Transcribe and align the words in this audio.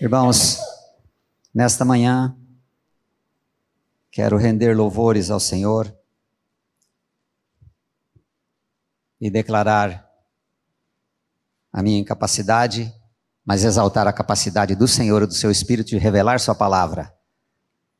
Irmãos, 0.00 0.58
nesta 1.54 1.84
manhã, 1.84 2.36
quero 4.10 4.38
render 4.38 4.74
louvores 4.74 5.30
ao 5.30 5.38
Senhor 5.38 5.94
e 9.20 9.30
declarar 9.30 10.10
a 11.70 11.82
minha 11.82 11.98
incapacidade, 11.98 12.92
mas 13.44 13.62
exaltar 13.62 14.06
a 14.06 14.12
capacidade 14.12 14.74
do 14.74 14.88
Senhor 14.88 15.22
e 15.22 15.26
do 15.26 15.34
seu 15.34 15.50
Espírito 15.50 15.90
de 15.90 15.98
revelar 15.98 16.40
Sua 16.40 16.54
palavra, 16.54 17.14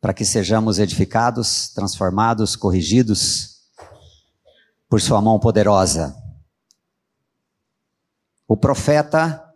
para 0.01 0.15
que 0.15 0.25
sejamos 0.25 0.79
edificados, 0.79 1.69
transformados, 1.69 2.57
corrigidos 2.57 3.69
por 4.89 5.01
Sua 5.03 5.21
mão 5.21 5.39
poderosa. 5.39 6.17
O 8.49 8.57
profeta 8.57 9.54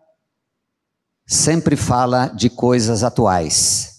sempre 1.29 1.77
fala 1.77 2.29
de 2.29 2.49
coisas 2.49 3.05
atuais. 3.05 3.99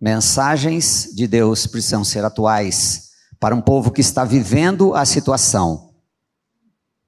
Mensagens 0.00 1.10
de 1.14 1.26
Deus 1.26 1.66
precisam 1.66 2.02
ser 2.02 2.24
atuais 2.24 3.10
para 3.38 3.54
um 3.54 3.60
povo 3.60 3.90
que 3.90 4.00
está 4.00 4.24
vivendo 4.24 4.94
a 4.94 5.04
situação. 5.04 5.94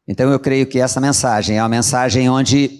Então 0.06 0.30
eu 0.30 0.38
creio 0.38 0.66
que 0.66 0.78
essa 0.78 1.00
mensagem 1.00 1.56
é 1.56 1.62
uma 1.62 1.68
mensagem 1.70 2.28
onde 2.28 2.78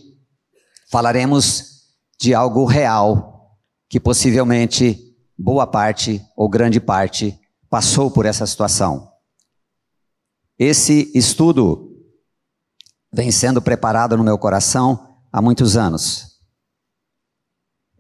falaremos 0.91 1.87
de 2.21 2.35
algo 2.35 2.67
real 2.67 3.57
que 3.89 3.99
possivelmente 3.99 5.17
boa 5.39 5.67
parte 5.67 6.23
ou 6.37 6.51
grande 6.51 6.81
parte 6.81 7.41
passou 7.71 8.11
por 8.11 8.27
essa 8.27 8.47
situação. 8.47 9.11
Esse 10.59 11.11
estudo 11.15 11.91
vem 13.11 13.31
sendo 13.31 13.63
preparado 13.63 14.19
no 14.19 14.25
meu 14.25 14.37
coração 14.37 15.17
há 15.33 15.41
muitos 15.41 15.77
anos. 15.77 16.32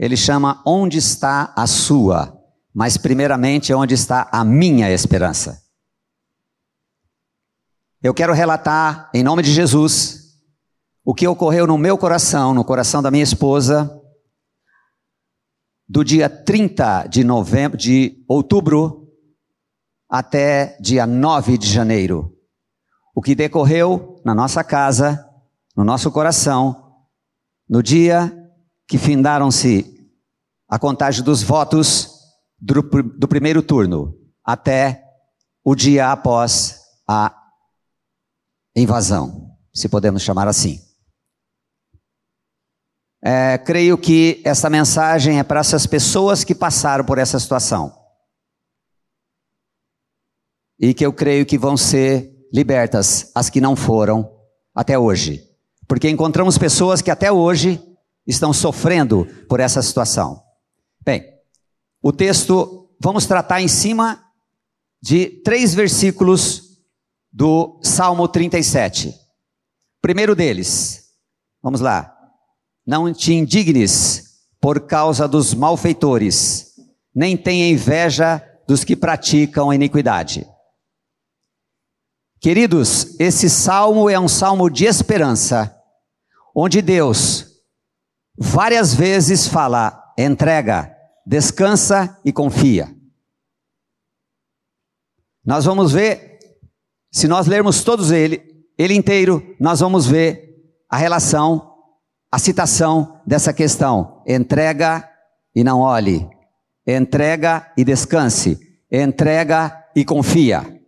Ele 0.02 0.16
chama 0.16 0.60
Onde 0.66 0.98
está 0.98 1.52
a 1.56 1.64
sua? 1.64 2.36
Mas, 2.74 2.96
primeiramente, 2.96 3.72
onde 3.72 3.94
está 3.94 4.28
a 4.32 4.44
minha 4.44 4.90
esperança? 4.90 5.62
Eu 8.02 8.12
quero 8.12 8.32
relatar, 8.32 9.08
em 9.14 9.22
nome 9.22 9.44
de 9.44 9.52
Jesus, 9.52 10.40
o 11.04 11.14
que 11.14 11.28
ocorreu 11.28 11.68
no 11.68 11.78
meu 11.78 11.96
coração, 11.96 12.52
no 12.52 12.64
coração 12.64 13.00
da 13.00 13.12
minha 13.12 13.22
esposa, 13.22 13.96
do 15.88 16.04
dia 16.04 16.28
30 16.28 17.06
de 17.06 17.22
novembro, 17.22 17.78
de 17.78 18.24
outubro 18.26 19.08
até 20.10 20.76
dia 20.80 21.06
9 21.06 21.56
de 21.56 21.68
janeiro. 21.68 22.36
O 23.14 23.22
que 23.22 23.36
decorreu 23.36 24.20
na 24.24 24.34
nossa 24.34 24.64
casa, 24.64 25.24
no 25.76 25.84
nosso 25.84 26.10
coração, 26.10 26.92
no 27.68 27.80
dia 27.80 28.36
que 28.88 28.98
findaram-se 28.98 29.91
a 30.72 30.78
contagem 30.78 31.22
dos 31.22 31.42
votos 31.42 32.08
do, 32.58 32.80
do 32.80 33.28
primeiro 33.28 33.62
turno 33.62 34.18
até 34.42 35.04
o 35.62 35.74
dia 35.74 36.10
após 36.10 36.80
a 37.06 37.30
invasão, 38.74 39.54
se 39.74 39.86
podemos 39.86 40.22
chamar 40.22 40.48
assim. 40.48 40.80
É, 43.22 43.58
creio 43.58 43.98
que 43.98 44.40
essa 44.46 44.70
mensagem 44.70 45.38
é 45.38 45.42
para 45.42 45.60
essas 45.60 45.86
pessoas 45.86 46.42
que 46.42 46.54
passaram 46.54 47.04
por 47.04 47.18
essa 47.18 47.38
situação. 47.38 47.94
E 50.80 50.94
que 50.94 51.04
eu 51.04 51.12
creio 51.12 51.44
que 51.44 51.58
vão 51.58 51.76
ser 51.76 52.48
libertas 52.50 53.30
as 53.34 53.50
que 53.50 53.60
não 53.60 53.76
foram 53.76 54.26
até 54.74 54.98
hoje. 54.98 55.46
Porque 55.86 56.08
encontramos 56.08 56.56
pessoas 56.56 57.02
que 57.02 57.10
até 57.10 57.30
hoje 57.30 57.78
estão 58.26 58.54
sofrendo 58.54 59.26
por 59.50 59.60
essa 59.60 59.82
situação. 59.82 60.42
Bem, 61.04 61.24
o 62.00 62.12
texto, 62.12 62.88
vamos 63.00 63.26
tratar 63.26 63.60
em 63.60 63.66
cima 63.66 64.24
de 65.02 65.26
três 65.42 65.74
versículos 65.74 66.78
do 67.32 67.80
Salmo 67.82 68.28
37. 68.28 69.12
Primeiro 70.00 70.36
deles, 70.36 71.08
vamos 71.60 71.80
lá. 71.80 72.16
Não 72.86 73.12
te 73.12 73.34
indignes 73.34 74.44
por 74.60 74.86
causa 74.86 75.26
dos 75.26 75.54
malfeitores, 75.54 76.74
nem 77.12 77.36
tenha 77.36 77.68
inveja 77.68 78.40
dos 78.68 78.84
que 78.84 78.94
praticam 78.94 79.70
a 79.70 79.74
iniquidade. 79.74 80.46
Queridos, 82.40 83.18
esse 83.18 83.50
salmo 83.50 84.08
é 84.08 84.20
um 84.20 84.28
salmo 84.28 84.70
de 84.70 84.84
esperança, 84.84 85.76
onde 86.54 86.80
Deus 86.80 87.46
várias 88.38 88.94
vezes 88.94 89.48
fala 89.48 90.02
entrega, 90.18 90.91
descansa 91.26 92.18
e 92.24 92.32
confia. 92.32 92.94
Nós 95.44 95.64
vamos 95.64 95.92
ver, 95.92 96.38
se 97.10 97.26
nós 97.26 97.46
lermos 97.46 97.82
todos 97.82 98.10
ele, 98.10 98.42
ele 98.78 98.94
inteiro, 98.94 99.54
nós 99.58 99.80
vamos 99.80 100.06
ver 100.06 100.52
a 100.88 100.96
relação, 100.96 101.74
a 102.30 102.38
citação 102.38 103.20
dessa 103.26 103.52
questão. 103.52 104.22
Entrega 104.26 105.08
e 105.54 105.64
não 105.64 105.80
olhe. 105.80 106.28
Entrega 106.86 107.72
e 107.76 107.84
descanse. 107.84 108.58
Entrega 108.90 109.84
e 109.96 110.04
confia. 110.04 110.80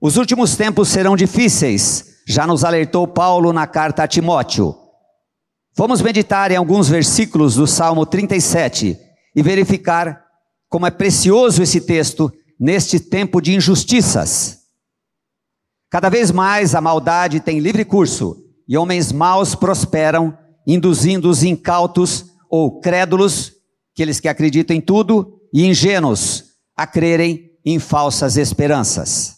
Os 0.00 0.16
últimos 0.16 0.56
tempos 0.56 0.88
serão 0.88 1.16
difíceis, 1.16 2.22
já 2.26 2.46
nos 2.46 2.62
alertou 2.62 3.06
Paulo 3.08 3.52
na 3.52 3.66
carta 3.66 4.04
a 4.04 4.08
Timóteo. 4.08 4.87
Vamos 5.78 6.02
meditar 6.02 6.50
em 6.50 6.56
alguns 6.56 6.88
versículos 6.88 7.54
do 7.54 7.64
Salmo 7.64 8.04
37 8.04 8.98
e 9.32 9.42
verificar 9.44 10.24
como 10.68 10.88
é 10.88 10.90
precioso 10.90 11.62
esse 11.62 11.80
texto 11.80 12.32
neste 12.58 12.98
tempo 12.98 13.40
de 13.40 13.54
injustiças. 13.54 14.58
Cada 15.88 16.08
vez 16.08 16.32
mais 16.32 16.74
a 16.74 16.80
maldade 16.80 17.38
tem 17.38 17.60
livre 17.60 17.84
curso 17.84 18.44
e 18.66 18.76
homens 18.76 19.12
maus 19.12 19.54
prosperam, 19.54 20.36
induzindo 20.66 21.30
os 21.30 21.44
incautos 21.44 22.26
ou 22.50 22.80
crédulos, 22.80 23.52
aqueles 23.94 24.18
que 24.18 24.26
acreditam 24.26 24.76
em 24.76 24.80
tudo, 24.80 25.40
e 25.54 25.64
ingênuos 25.64 26.56
a 26.76 26.88
crerem 26.88 27.52
em 27.64 27.78
falsas 27.78 28.36
esperanças. 28.36 29.36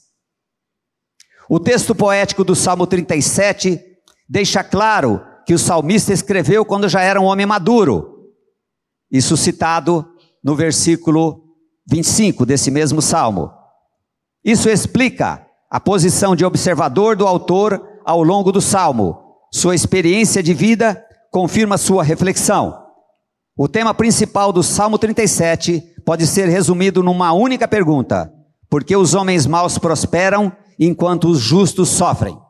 O 1.50 1.60
texto 1.60 1.94
poético 1.94 2.44
do 2.44 2.56
Salmo 2.56 2.86
37 2.86 3.78
deixa 4.26 4.64
claro 4.64 5.28
que 5.50 5.54
o 5.54 5.58
salmista 5.58 6.12
escreveu 6.12 6.64
quando 6.64 6.88
já 6.88 7.02
era 7.02 7.20
um 7.20 7.24
homem 7.24 7.44
maduro. 7.44 8.30
Isso 9.10 9.36
citado 9.36 10.06
no 10.44 10.54
versículo 10.54 11.42
25 11.88 12.46
desse 12.46 12.70
mesmo 12.70 13.02
salmo. 13.02 13.50
Isso 14.44 14.68
explica 14.68 15.44
a 15.68 15.80
posição 15.80 16.36
de 16.36 16.44
observador 16.44 17.16
do 17.16 17.26
autor 17.26 17.84
ao 18.04 18.22
longo 18.22 18.52
do 18.52 18.60
salmo. 18.60 19.18
Sua 19.52 19.74
experiência 19.74 20.40
de 20.40 20.54
vida 20.54 21.04
confirma 21.32 21.76
sua 21.76 22.04
reflexão. 22.04 22.86
O 23.58 23.66
tema 23.66 23.92
principal 23.92 24.52
do 24.52 24.62
Salmo 24.62 24.98
37 24.98 25.80
pode 26.06 26.28
ser 26.28 26.48
resumido 26.48 27.02
numa 27.02 27.32
única 27.32 27.66
pergunta: 27.66 28.32
por 28.70 28.84
que 28.84 28.94
os 28.94 29.14
homens 29.14 29.46
maus 29.46 29.78
prosperam 29.78 30.52
enquanto 30.78 31.28
os 31.28 31.40
justos 31.40 31.88
sofrem? 31.88 32.40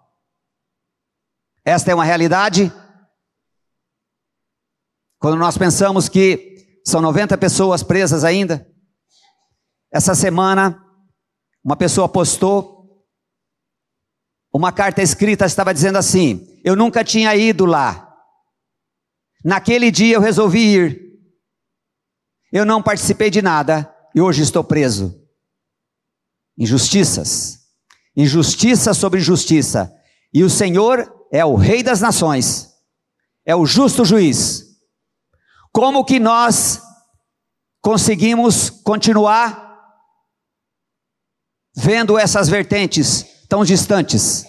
Esta 1.64 1.92
é 1.92 1.94
uma 1.94 2.04
realidade 2.04 2.70
quando 5.20 5.36
nós 5.36 5.58
pensamos 5.58 6.08
que 6.08 6.80
são 6.84 7.02
90 7.02 7.36
pessoas 7.36 7.82
presas 7.82 8.24
ainda, 8.24 8.66
essa 9.92 10.14
semana, 10.14 10.82
uma 11.62 11.76
pessoa 11.76 12.08
postou 12.08 13.04
uma 14.52 14.72
carta 14.72 15.02
escrita, 15.02 15.44
estava 15.44 15.74
dizendo 15.74 15.98
assim: 15.98 16.58
Eu 16.64 16.74
nunca 16.74 17.04
tinha 17.04 17.36
ido 17.36 17.66
lá. 17.66 18.08
Naquele 19.44 19.90
dia 19.90 20.16
eu 20.16 20.20
resolvi 20.22 20.74
ir. 20.74 21.02
Eu 22.50 22.64
não 22.64 22.82
participei 22.82 23.28
de 23.28 23.42
nada 23.42 23.94
e 24.14 24.22
hoje 24.22 24.42
estou 24.42 24.64
preso. 24.64 25.22
Injustiças. 26.58 27.58
Injustiça 28.16 28.94
sobre 28.94 29.20
injustiça. 29.20 29.94
E 30.32 30.42
o 30.42 30.50
Senhor 30.50 31.12
é 31.30 31.44
o 31.44 31.56
Rei 31.56 31.82
das 31.82 32.00
nações, 32.00 32.70
é 33.44 33.54
o 33.54 33.66
justo 33.66 34.02
juiz. 34.04 34.69
Como 35.72 36.04
que 36.04 36.18
nós 36.18 36.82
conseguimos 37.80 38.70
continuar 38.70 39.68
vendo 41.74 42.18
essas 42.18 42.48
vertentes 42.48 43.46
tão 43.48 43.64
distantes? 43.64 44.44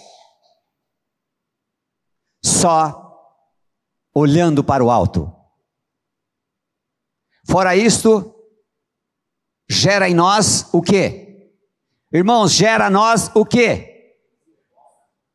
Só 2.44 2.98
olhando 4.14 4.64
para 4.64 4.84
o 4.84 4.90
alto. 4.90 5.32
Fora 7.48 7.76
isto, 7.76 8.34
gera 9.68 10.08
em 10.08 10.14
nós 10.14 10.68
o 10.72 10.82
quê? 10.82 11.52
Irmãos, 12.12 12.52
gera 12.52 12.88
em 12.88 12.92
nós 12.92 13.30
o 13.34 13.44
quê? 13.46 14.16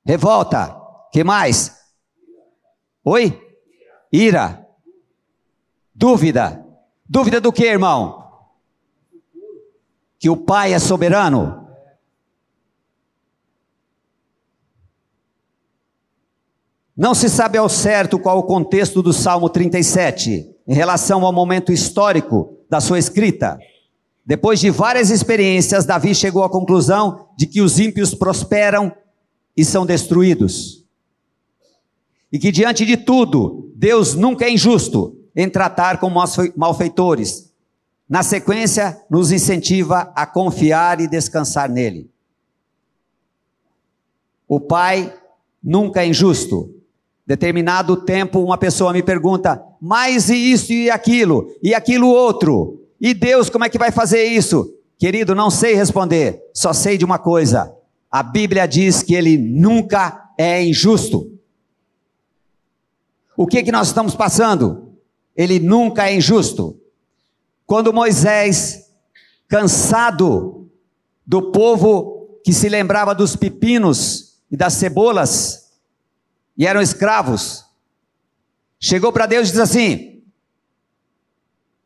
Revolta. 0.06 0.76
Que 1.12 1.24
mais? 1.24 1.76
Oi? 3.04 3.42
Ira 4.12 4.67
Dúvida. 5.98 6.64
Dúvida 7.10 7.42
do 7.42 7.52
que, 7.52 7.66
irmão? 7.66 8.24
Que 10.20 10.30
o 10.30 10.38
Pai 10.38 10.72
é 10.74 10.78
soberano. 10.80 11.66
Não 16.96 17.16
se 17.16 17.28
sabe 17.28 17.58
ao 17.58 17.68
certo 17.68 18.20
qual 18.20 18.38
o 18.38 18.44
contexto 18.44 19.02
do 19.02 19.12
Salmo 19.12 19.50
37 19.50 20.48
em 20.68 20.74
relação 20.74 21.26
ao 21.26 21.34
momento 21.34 21.72
histórico 21.72 22.56
da 22.70 22.80
sua 22.80 23.00
escrita. 23.00 23.58
Depois 24.24 24.60
de 24.60 24.70
várias 24.70 25.10
experiências, 25.10 25.86
Davi 25.86 26.14
chegou 26.14 26.44
à 26.44 26.50
conclusão 26.50 27.28
de 27.36 27.48
que 27.48 27.60
os 27.60 27.80
ímpios 27.80 28.14
prosperam 28.14 28.96
e 29.56 29.66
são 29.66 29.84
destruídos. 29.84 30.86
E 32.32 32.38
que 32.38 32.52
diante 32.52 32.86
de 32.86 32.98
tudo, 32.98 33.72
Deus 33.76 34.14
nunca 34.14 34.46
é 34.46 34.52
injusto 34.52 35.17
em 35.38 35.48
tratar 35.48 36.00
com 36.00 36.12
malfeitores. 36.56 37.54
Na 38.10 38.24
sequência, 38.24 39.00
nos 39.08 39.32
incentiva 39.32 40.12
a 40.16 40.26
confiar 40.26 41.00
e 41.00 41.08
descansar 41.08 41.70
nele. 41.70 42.10
O 44.48 44.60
Pai 44.60 45.14
nunca 45.64 46.02
é 46.02 46.08
injusto. 46.08 46.74
Determinado 47.26 47.98
tempo, 47.98 48.40
uma 48.40 48.58
pessoa 48.58 48.92
me 48.92 49.04
pergunta, 49.04 49.62
mas 49.80 50.30
e 50.30 50.36
isso 50.36 50.74
e 50.74 50.90
aquilo, 50.90 51.54
e 51.62 51.76
aquilo 51.76 52.08
outro? 52.08 52.82
E 53.00 53.14
Deus, 53.14 53.50
como 53.50 53.66
é 53.66 53.70
que 53.70 53.78
vai 53.78 53.92
fazer 53.92 54.24
isso? 54.24 54.74
Querido, 54.98 55.36
não 55.36 55.52
sei 55.52 55.76
responder, 55.76 56.42
só 56.54 56.74
sei 56.74 56.98
de 56.98 57.06
uma 57.06 57.20
coisa: 57.20 57.72
a 58.10 58.24
Bíblia 58.24 58.66
diz 58.66 59.04
que 59.04 59.14
ele 59.14 59.38
nunca 59.38 60.32
é 60.38 60.64
injusto. 60.64 61.32
O 63.36 63.46
que 63.46 63.62
que 63.62 63.72
nós 63.72 63.88
estamos 63.88 64.16
passando? 64.16 64.87
Ele 65.38 65.60
nunca 65.60 66.10
é 66.10 66.16
injusto. 66.16 66.82
Quando 67.64 67.94
Moisés, 67.94 68.90
cansado 69.48 70.68
do 71.26 71.52
povo 71.52 72.40
que 72.44 72.52
se 72.52 72.68
lembrava 72.68 73.14
dos 73.14 73.36
pepinos 73.36 74.40
e 74.50 74.58
das 74.58 74.74
cebolas, 74.74 75.74
e 76.58 76.66
eram 76.66 76.82
escravos. 76.82 77.66
Chegou 78.80 79.14
para 79.14 79.28
Deus 79.28 79.50
e 79.50 79.52
disse 79.52 79.62
assim: 79.62 80.24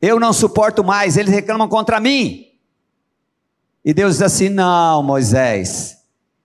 Eu 0.01 0.19
não 0.19 0.31
suporto 0.31 0.83
mais, 0.83 1.18
eles 1.18 1.33
reclamam 1.33 1.68
contra 1.68 2.00
mim. 2.00 2.48
E 3.83 3.94
Deus 3.94 4.13
diz 4.13 4.21
assim: 4.21 4.48
Não, 4.48 5.03
Moisés, 5.03 5.98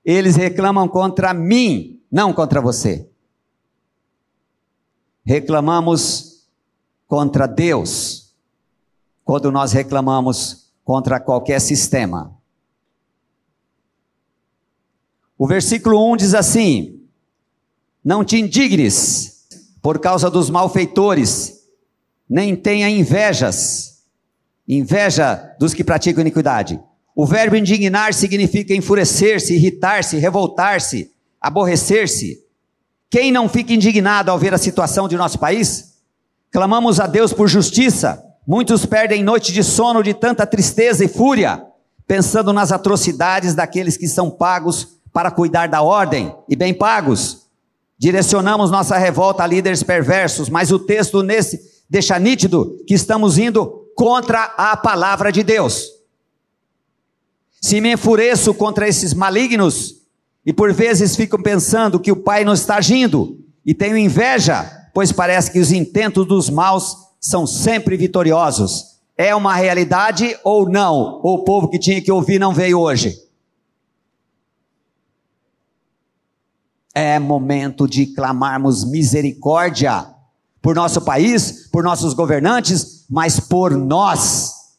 eles 0.05 0.35
reclamam 0.35 0.89
contra 0.89 1.33
mim, 1.33 2.03
não 2.11 2.33
contra 2.33 2.61
você. 2.61 3.09
Reclamamos 5.25 6.36
contra 7.07 7.47
Deus, 7.47 8.35
quando 9.25 9.51
nós 9.51 9.73
reclamamos 9.73 10.71
contra 10.85 11.21
qualquer 11.21 11.61
sistema. 11.61 12.37
O 15.39 15.47
versículo 15.47 16.13
1 16.13 16.17
diz 16.17 16.35
assim: 16.35 16.97
não 18.07 18.25
te 18.25 18.37
indignes 18.39 19.49
por 19.83 19.99
causa 19.99 20.31
dos 20.31 20.49
malfeitores, 20.49 21.65
nem 22.31 22.55
tenha 22.55 22.89
invejas, 22.89 24.05
inveja 24.69 25.57
dos 25.59 25.75
que 25.75 25.83
praticam 25.83 26.21
iniquidade. 26.21 26.81
O 27.17 27.27
verbo 27.27 27.57
indignar 27.57 28.15
significa 28.15 28.73
enfurecer-se, 28.73 29.55
irritar-se, 29.55 30.19
revoltar-se, 30.19 31.11
aborrecer-se. 31.41 32.45
Quem 33.11 33.33
não 33.33 33.49
fica 33.49 33.73
indignado 33.73 34.31
ao 34.31 34.39
ver 34.39 34.55
a 34.55 34.59
situação 34.59 35.09
de 35.09 35.17
nosso 35.17 35.41
país? 35.41 35.96
Clamamos 36.51 37.01
a 37.01 37.07
Deus 37.07 37.33
por 37.33 37.49
justiça. 37.49 38.23
Muitos 38.47 38.87
perdem 38.87 39.23
noite 39.23 39.53
de 39.53 39.65
sono 39.65 40.03
de 40.03 40.15
tanta 40.15 40.47
tristeza 40.47 41.05
e 41.05 41.09
fúria, 41.09 41.65
pensando 42.07 42.53
nas 42.53 42.71
atrocidades 42.71 43.55
daqueles 43.55 43.97
que 43.97 44.09
são 44.09 44.31
pagos 44.31 44.97
para 45.13 45.31
cuidar 45.31 45.69
da 45.69 45.83
ordem 45.83 46.35
e 46.49 46.55
bem 46.55 46.73
pagos. 46.73 47.47
Direcionamos 47.99 48.71
nossa 48.71 48.97
revolta 48.97 49.43
a 49.43 49.47
líderes 49.47 49.83
perversos, 49.83 50.49
mas 50.49 50.71
o 50.71 50.79
texto 50.79 51.23
nesse 51.23 51.61
deixa 51.89 52.19
nítido 52.19 52.77
que 52.87 52.95
estamos 52.95 53.39
indo 53.39 53.91
contra 53.97 54.45
a 54.57 54.77
palavra 54.77 55.33
de 55.33 55.43
Deus. 55.43 55.89
Se 57.61 57.81
me 57.81 57.95
enfureço 57.95 58.53
contra 58.55 58.87
esses 58.87 59.15
malignos 59.15 59.97
e 60.45 60.53
por 60.53 60.73
vezes 60.73 61.17
fico 61.17 61.43
pensando 61.43 61.99
que 61.99 62.13
o 62.13 62.17
Pai 62.17 62.45
não 62.45 62.53
está 62.53 62.77
agindo 62.77 63.41
e 63.65 63.75
tenho 63.75 63.97
inveja, 63.97 64.71
pois 64.97 65.13
parece 65.13 65.51
que 65.51 65.59
os 65.59 65.73
intentos 65.73 66.27
dos 66.27 66.49
maus 66.49 66.97
são 67.21 67.47
sempre 67.47 67.99
vitoriosos. 67.99 68.97
É 69.15 69.35
uma 69.35 69.55
realidade 69.55 70.39
ou 70.43 70.67
não? 70.67 71.21
O 71.23 71.45
povo 71.45 71.69
que 71.69 71.79
tinha 71.79 72.01
que 72.01 72.11
ouvir 72.11 72.39
não 72.39 72.55
veio 72.55 72.81
hoje? 72.81 73.15
É 76.95 77.19
momento 77.19 77.87
de 77.87 78.07
clamarmos 78.07 78.87
misericórdia 78.87 80.15
por 80.63 80.75
nosso 80.75 81.03
país, 81.03 81.69
por 81.71 81.85
nossos 81.85 82.15
governantes, 82.15 83.05
mas 83.07 83.39
por 83.39 83.77
nós, 83.77 84.79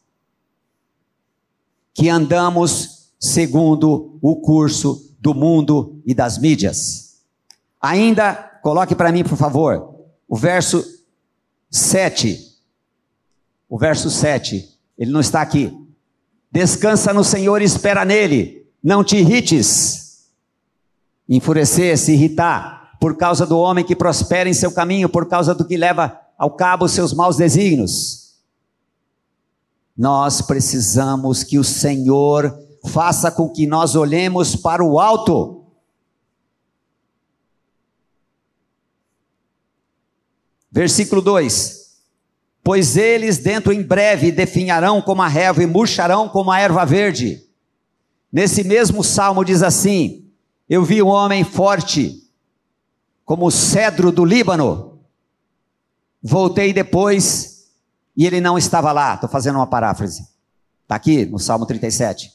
que 1.94 2.10
andamos 2.10 3.12
segundo 3.20 4.18
o 4.20 4.38
curso 4.38 5.14
do 5.20 5.36
mundo 5.36 6.02
e 6.08 6.16
das 6.16 6.40
mídias. 6.40 7.20
Ainda, 7.80 8.34
coloque 8.64 8.96
para 8.96 9.12
mim, 9.12 9.24
por 9.24 9.38
favor, 9.38 9.97
o 10.28 10.36
verso 10.36 10.84
7. 11.70 12.38
O 13.70 13.78
verso 13.78 14.10
7, 14.10 14.78
ele 14.98 15.12
não 15.12 15.20
está 15.20 15.42
aqui. 15.42 15.76
Descansa 16.52 17.14
no 17.14 17.24
Senhor 17.24 17.62
e 17.62 17.66
espera 17.66 18.06
nele, 18.06 18.66
não 18.84 19.04
te 19.04 19.18
irrites 19.18 20.08
enfurecer, 21.28 21.98
se 21.98 22.14
irritar, 22.14 22.98
por 23.00 23.18
causa 23.18 23.46
do 23.46 23.58
homem 23.58 23.86
que 23.86 23.96
prospera 23.96 24.50
em 24.50 24.54
seu 24.54 24.72
caminho, 24.72 25.10
por 25.10 25.28
causa 25.28 25.54
do 25.54 25.66
que 25.66 25.78
leva 25.78 26.20
ao 26.38 26.52
cabo 26.52 26.86
os 26.86 26.92
seus 26.92 27.14
maus 27.14 27.36
desígnios. 27.36 28.36
Nós 29.96 30.42
precisamos 30.42 31.44
que 31.44 31.58
o 31.58 31.64
Senhor 31.64 32.58
faça 32.86 33.30
com 33.30 33.50
que 33.50 33.68
nós 33.68 33.96
olhemos 33.96 34.56
para 34.56 34.84
o 34.84 35.00
alto. 35.00 35.57
Versículo 40.78 41.24
2: 41.24 41.98
Pois 42.64 42.98
eles 42.98 43.40
dentro 43.40 43.74
em 43.74 43.82
breve 43.82 44.32
definharão 44.32 45.02
como 45.02 45.24
a 45.24 45.28
relva 45.28 45.64
e 45.64 45.66
murcharão 45.66 46.30
como 46.30 46.52
a 46.52 46.60
erva 46.60 46.86
verde. 46.86 47.44
Nesse 48.32 48.64
mesmo 48.64 49.04
salmo 49.04 49.44
diz 49.44 49.64
assim: 49.64 50.30
eu 50.70 50.86
vi 50.86 51.02
um 51.02 51.08
homem 51.08 51.44
forte, 51.44 52.24
como 53.26 53.48
o 53.48 53.52
cedro 53.52 54.12
do 54.12 54.24
Líbano. 54.24 55.00
Voltei 56.22 56.72
depois 56.72 57.72
e 58.16 58.28
ele 58.28 58.40
não 58.40 58.56
estava 58.56 58.92
lá. 58.92 59.16
Estou 59.16 59.28
fazendo 59.32 59.56
uma 59.56 59.66
paráfrase. 59.66 60.28
Está 60.84 60.94
aqui 60.94 61.26
no 61.26 61.40
Salmo 61.40 61.66
37. 61.66 62.32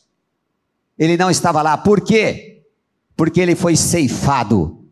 Ele 0.99 1.17
não 1.17 1.31
estava 1.31 1.63
lá. 1.63 1.79
Por 1.79 2.01
quê? 2.01 2.67
Porque 3.15 3.41
ele 3.41 3.55
foi 3.55 3.77
ceifado 3.77 4.85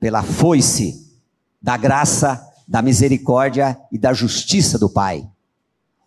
pela 0.00 0.24
foice 0.24 1.07
da 1.68 1.76
graça, 1.76 2.50
da 2.66 2.80
misericórdia 2.80 3.78
e 3.92 3.98
da 3.98 4.14
justiça 4.14 4.78
do 4.78 4.88
Pai. 4.88 5.28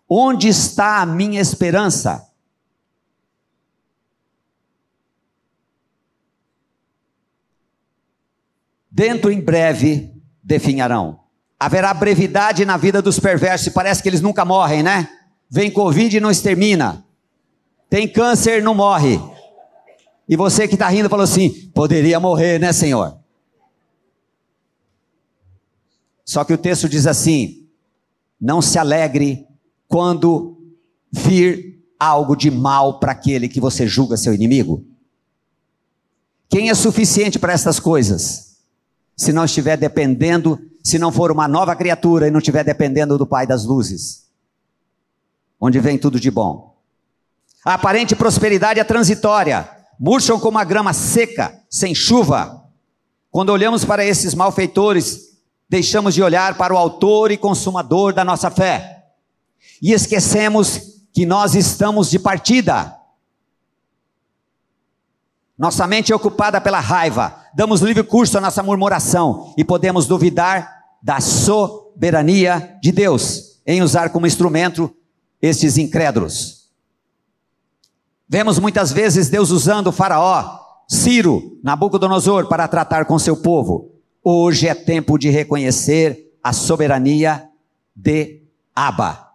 Onde 0.08 0.48
está 0.48 1.00
a 1.00 1.06
minha 1.06 1.40
esperança? 1.40 2.26
dentro 8.90 9.30
em 9.30 9.40
breve 9.40 10.12
definharão. 10.42 11.20
Haverá 11.60 11.94
brevidade 11.94 12.64
na 12.64 12.76
vida 12.76 13.00
dos 13.00 13.20
perversos, 13.20 13.72
parece 13.72 14.02
que 14.02 14.08
eles 14.08 14.20
nunca 14.20 14.44
morrem, 14.44 14.82
né? 14.82 15.08
Vem 15.48 15.70
Covid 15.70 16.16
e 16.16 16.20
não 16.20 16.30
extermina. 16.30 17.04
Tem 17.88 18.08
câncer 18.08 18.62
não 18.62 18.74
morre. 18.74 19.20
E 20.28 20.36
você 20.36 20.66
que 20.66 20.74
está 20.74 20.88
rindo 20.88 21.08
falou 21.08 21.22
assim: 21.22 21.70
poderia 21.72 22.18
morrer, 22.18 22.58
né, 22.58 22.72
Senhor? 22.72 23.21
Só 26.32 26.44
que 26.44 26.52
o 26.52 26.58
texto 26.58 26.88
diz 26.88 27.06
assim: 27.06 27.68
não 28.40 28.62
se 28.62 28.78
alegre 28.78 29.46
quando 29.86 30.56
vir 31.10 31.84
algo 31.98 32.34
de 32.34 32.50
mal 32.50 32.98
para 32.98 33.12
aquele 33.12 33.48
que 33.48 33.60
você 33.60 33.86
julga 33.86 34.16
seu 34.16 34.32
inimigo. 34.32 34.84
Quem 36.48 36.70
é 36.70 36.74
suficiente 36.74 37.38
para 37.38 37.52
essas 37.52 37.78
coisas? 37.78 38.52
se 39.16 39.32
não 39.32 39.44
estiver 39.44 39.76
dependendo, 39.76 40.58
se 40.82 40.98
não 40.98 41.12
for 41.12 41.30
uma 41.30 41.46
nova 41.46 41.76
criatura 41.76 42.26
e 42.26 42.30
não 42.30 42.38
estiver 42.38 42.64
dependendo 42.64 43.18
do 43.18 43.26
Pai 43.26 43.46
das 43.46 43.64
luzes, 43.64 44.26
onde 45.60 45.78
vem 45.78 45.98
tudo 45.98 46.18
de 46.18 46.30
bom. 46.30 46.74
A 47.64 47.74
aparente 47.74 48.16
prosperidade 48.16 48.80
é 48.80 48.84
transitória, 48.84 49.68
murcham 50.00 50.40
como 50.40 50.58
a 50.58 50.64
grama 50.64 50.92
seca, 50.92 51.56
sem 51.70 51.94
chuva. 51.94 52.64
Quando 53.30 53.50
olhamos 53.50 53.84
para 53.84 54.04
esses 54.04 54.34
malfeitores, 54.34 55.31
deixamos 55.72 56.12
de 56.12 56.22
olhar 56.22 56.58
para 56.58 56.74
o 56.74 56.76
Autor 56.76 57.30
e 57.30 57.38
Consumador 57.38 58.12
da 58.12 58.22
nossa 58.22 58.50
fé 58.50 59.06
e 59.80 59.94
esquecemos 59.94 61.00
que 61.14 61.24
nós 61.24 61.54
estamos 61.54 62.10
de 62.10 62.18
partida. 62.18 62.94
Nossa 65.56 65.86
mente 65.86 66.12
é 66.12 66.14
ocupada 66.14 66.60
pela 66.60 66.78
raiva, 66.78 67.46
damos 67.54 67.80
livre 67.80 68.02
curso 68.02 68.36
à 68.36 68.40
nossa 68.42 68.62
murmuração 68.62 69.54
e 69.56 69.64
podemos 69.64 70.06
duvidar 70.06 70.70
da 71.02 71.20
soberania 71.22 72.76
de 72.82 72.92
Deus 72.92 73.58
em 73.66 73.80
usar 73.80 74.10
como 74.10 74.26
instrumento 74.26 74.94
estes 75.40 75.78
incrédulos. 75.78 76.68
Vemos 78.28 78.58
muitas 78.58 78.92
vezes 78.92 79.30
Deus 79.30 79.48
usando 79.48 79.90
Faraó, 79.90 80.60
Ciro, 80.86 81.58
Nabucodonosor 81.64 82.46
para 82.46 82.68
tratar 82.68 83.06
com 83.06 83.18
seu 83.18 83.38
povo. 83.38 83.91
Hoje 84.24 84.68
é 84.68 84.74
tempo 84.74 85.18
de 85.18 85.30
reconhecer 85.30 86.32
a 86.40 86.52
soberania 86.52 87.48
de 87.94 88.42
Abba. 88.72 89.28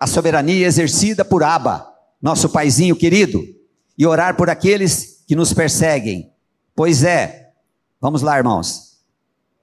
A 0.00 0.06
soberania 0.06 0.66
exercida 0.66 1.22
por 1.22 1.42
Abba, 1.42 1.86
nosso 2.20 2.48
paizinho 2.48 2.96
querido, 2.96 3.44
e 3.96 4.06
orar 4.06 4.36
por 4.38 4.48
aqueles 4.48 5.22
que 5.26 5.36
nos 5.36 5.52
perseguem. 5.52 6.32
Pois 6.74 7.04
é, 7.04 7.50
vamos 8.00 8.22
lá, 8.22 8.38
irmãos. 8.38 9.00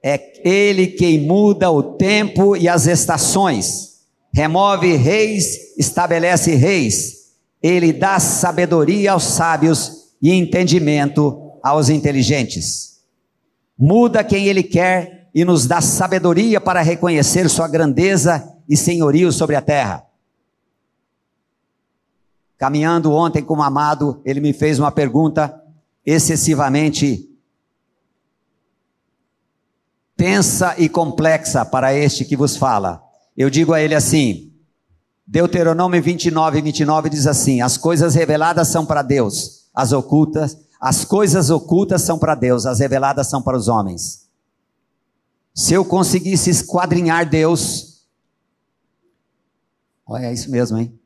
É 0.00 0.40
ele 0.48 0.86
quem 0.86 1.26
muda 1.26 1.68
o 1.68 1.82
tempo 1.82 2.56
e 2.56 2.68
as 2.68 2.86
estações, 2.86 4.02
remove 4.32 4.94
reis, 4.94 5.76
estabelece 5.76 6.54
reis. 6.54 7.32
Ele 7.60 7.92
dá 7.92 8.20
sabedoria 8.20 9.12
aos 9.12 9.24
sábios 9.24 10.12
e 10.22 10.30
entendimento 10.30 11.58
aos 11.60 11.88
inteligentes 11.88 12.95
muda 13.78 14.24
quem 14.24 14.46
Ele 14.46 14.62
quer 14.62 15.28
e 15.34 15.44
nos 15.44 15.66
dá 15.66 15.80
sabedoria 15.80 16.60
para 16.60 16.80
reconhecer 16.80 17.48
Sua 17.48 17.68
grandeza 17.68 18.56
e 18.68 18.76
senhorio 18.76 19.30
sobre 19.32 19.54
a 19.56 19.62
terra. 19.62 20.06
Caminhando 22.58 23.12
ontem 23.12 23.42
com 23.42 23.58
o 23.58 23.62
amado, 23.62 24.20
ele 24.24 24.40
me 24.40 24.52
fez 24.52 24.78
uma 24.78 24.90
pergunta 24.90 25.62
excessivamente 26.04 27.28
tensa 30.16 30.74
e 30.78 30.88
complexa 30.88 31.64
para 31.64 31.92
este 31.92 32.24
que 32.24 32.36
vos 32.36 32.56
fala. 32.56 33.02
Eu 33.36 33.50
digo 33.50 33.74
a 33.74 33.82
ele 33.82 33.94
assim: 33.94 34.52
Deuteronômio 35.26 36.02
29, 36.02 36.62
29 36.62 37.10
diz 37.10 37.26
assim: 37.26 37.60
As 37.60 37.76
coisas 37.76 38.14
reveladas 38.14 38.68
são 38.68 38.86
para 38.86 39.02
Deus, 39.02 39.68
as 39.74 39.92
ocultas 39.92 40.56
as 40.86 41.04
coisas 41.04 41.50
ocultas 41.50 42.02
são 42.02 42.16
para 42.16 42.36
Deus, 42.36 42.64
as 42.64 42.78
reveladas 42.78 43.26
são 43.26 43.42
para 43.42 43.56
os 43.56 43.66
homens. 43.66 44.28
Se 45.52 45.74
eu 45.74 45.84
conseguisse 45.84 46.48
esquadrinhar 46.48 47.28
Deus, 47.28 48.06
olha, 50.06 50.26
é 50.26 50.32
isso 50.32 50.48
mesmo, 50.48 50.78
hein? 50.78 50.96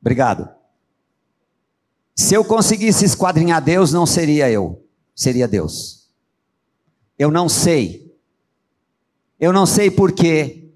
Obrigado. 0.00 0.48
Se 2.16 2.34
eu 2.34 2.44
conseguisse 2.44 3.04
esquadrinhar 3.04 3.62
Deus, 3.62 3.92
não 3.92 4.06
seria 4.06 4.50
eu, 4.50 4.84
seria 5.14 5.46
Deus. 5.46 6.08
Eu 7.16 7.30
não 7.30 7.48
sei. 7.48 8.12
Eu 9.38 9.52
não 9.52 9.66
sei 9.66 9.88
porque 9.88 10.68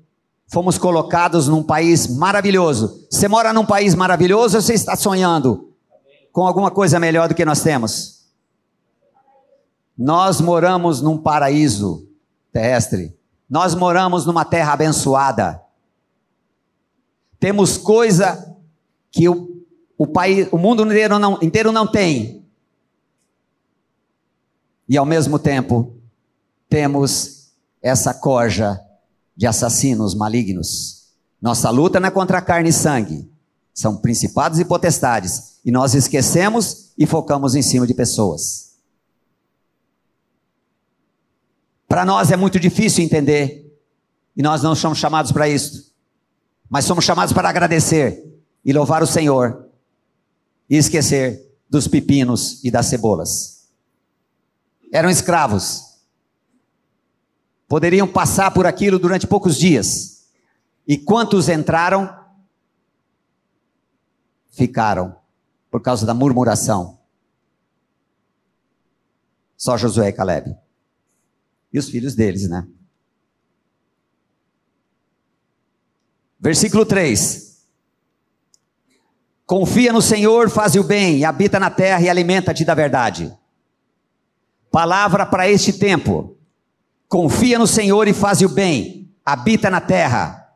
fomos 0.47 0.79
colocados 0.79 1.49
num 1.49 1.65
país 1.65 2.07
maravilhoso. 2.07 3.09
Você 3.11 3.27
mora 3.27 3.53
num 3.53 3.67
país 3.67 3.97
maravilhoso 3.97 4.57
ou 4.57 4.63
você 4.63 4.75
está 4.75 4.95
sonhando 4.95 5.75
com 6.31 6.47
alguma 6.47 6.71
coisa 6.71 7.01
melhor 7.01 7.29
do 7.29 7.35
que 7.35 7.45
nós 7.45 7.61
temos? 7.61 8.16
Nós 9.97 10.41
moramos 10.41 11.01
num 11.01 11.17
paraíso 11.17 12.07
terrestre. 12.53 13.17
Nós 13.49 13.75
moramos 13.75 14.27
numa 14.27 14.45
terra 14.45 14.73
abençoada. 14.73 15.63
Temos 17.39 17.79
coisa 17.79 18.57
que 19.11 19.29
o, 19.29 19.65
o, 19.97 20.07
país, 20.07 20.49
o 20.51 20.59
mundo 20.59 20.85
inteiro 20.85 21.19
não, 21.19 21.39
inteiro 21.41 21.73
não 21.73 21.87
tem. 21.87 22.45
E 24.89 24.97
ao 24.97 25.07
mesmo 25.07 25.39
tempo, 25.39 25.97
temos 26.69 27.51
essa 27.83 28.13
corja 28.13 28.81
de 29.37 29.47
assassinos 29.47 30.15
malignos. 30.15 31.13
Nossa 31.41 31.71
luta 31.71 32.01
não 32.01 32.09
é 32.09 32.11
contra 32.11 32.41
carne 32.41 32.71
e 32.71 32.73
sangue, 32.73 33.31
são 33.73 33.97
principados 33.97 34.59
e 34.59 34.65
potestades. 34.65 35.61
E 35.65 35.71
nós 35.71 35.95
esquecemos 35.95 36.93
e 36.97 37.07
focamos 37.07 37.55
em 37.55 37.63
cima 37.63 37.87
de 37.87 37.95
pessoas. 37.95 38.66
Para 41.89 42.05
nós 42.05 42.31
é 42.31 42.37
muito 42.37 42.59
difícil 42.59 43.05
entender, 43.05 43.65
e 44.37 44.43
nós 44.43 44.63
não 44.63 44.75
somos 44.75 44.99
chamados 44.99 45.31
para 45.33 45.49
isso, 45.49 45.95
mas 46.69 46.85
somos 46.85 47.05
chamados 47.05 47.33
para 47.33 47.49
agradecer 47.49 48.43
e 48.65 48.73
louvar 48.73 49.03
o 49.03 49.07
Senhor 49.07 49.69
e 50.69 50.77
esquecer 50.77 51.57
dos 51.71 51.87
pepinos 51.87 52.63
e 52.65 52.71
das 52.71 52.87
cebolas. 52.87 53.69
Eram 54.93 55.09
escravos, 55.09 56.01
poderiam 57.69 58.07
passar 58.07 58.53
por 58.53 58.67
aquilo 58.67 58.99
durante 58.99 59.27
poucos 59.27 59.57
dias, 59.57 60.27
e 60.89 60.99
quantos 60.99 61.49
entraram, 61.49 62.13
ficaram 64.51 65.17
por 65.71 65.81
causa 65.81 66.05
da 66.05 66.15
murmuração. 66.15 66.99
Só 69.57 69.77
Josué 69.77 70.09
e 70.09 70.13
Caleb 70.13 70.66
e 71.77 71.79
os 71.79 71.91
filhos 71.91 72.15
deles, 72.15 72.49
né? 72.49 72.67
Versículo 76.41 76.87
3. 76.87 77.67
Confia 79.45 79.93
no 79.93 80.01
Senhor, 80.01 80.49
faz 80.51 80.75
o 80.75 80.83
bem, 80.83 81.25
habita 81.25 81.61
na 81.61 81.71
terra 81.71 82.01
e 82.01 82.09
alimenta-te 82.09 82.65
da 82.65 82.75
verdade. 82.75 83.33
Palavra 84.71 85.27
para 85.27 85.49
este 85.49 85.73
tempo. 85.73 86.37
Confia 87.09 87.59
no 87.59 87.67
Senhor 87.67 88.09
e 88.09 88.13
faz 88.13 88.41
o 88.41 88.49
bem, 88.49 89.15
habita 89.25 89.71
na 89.71 89.81
terra 89.81 90.51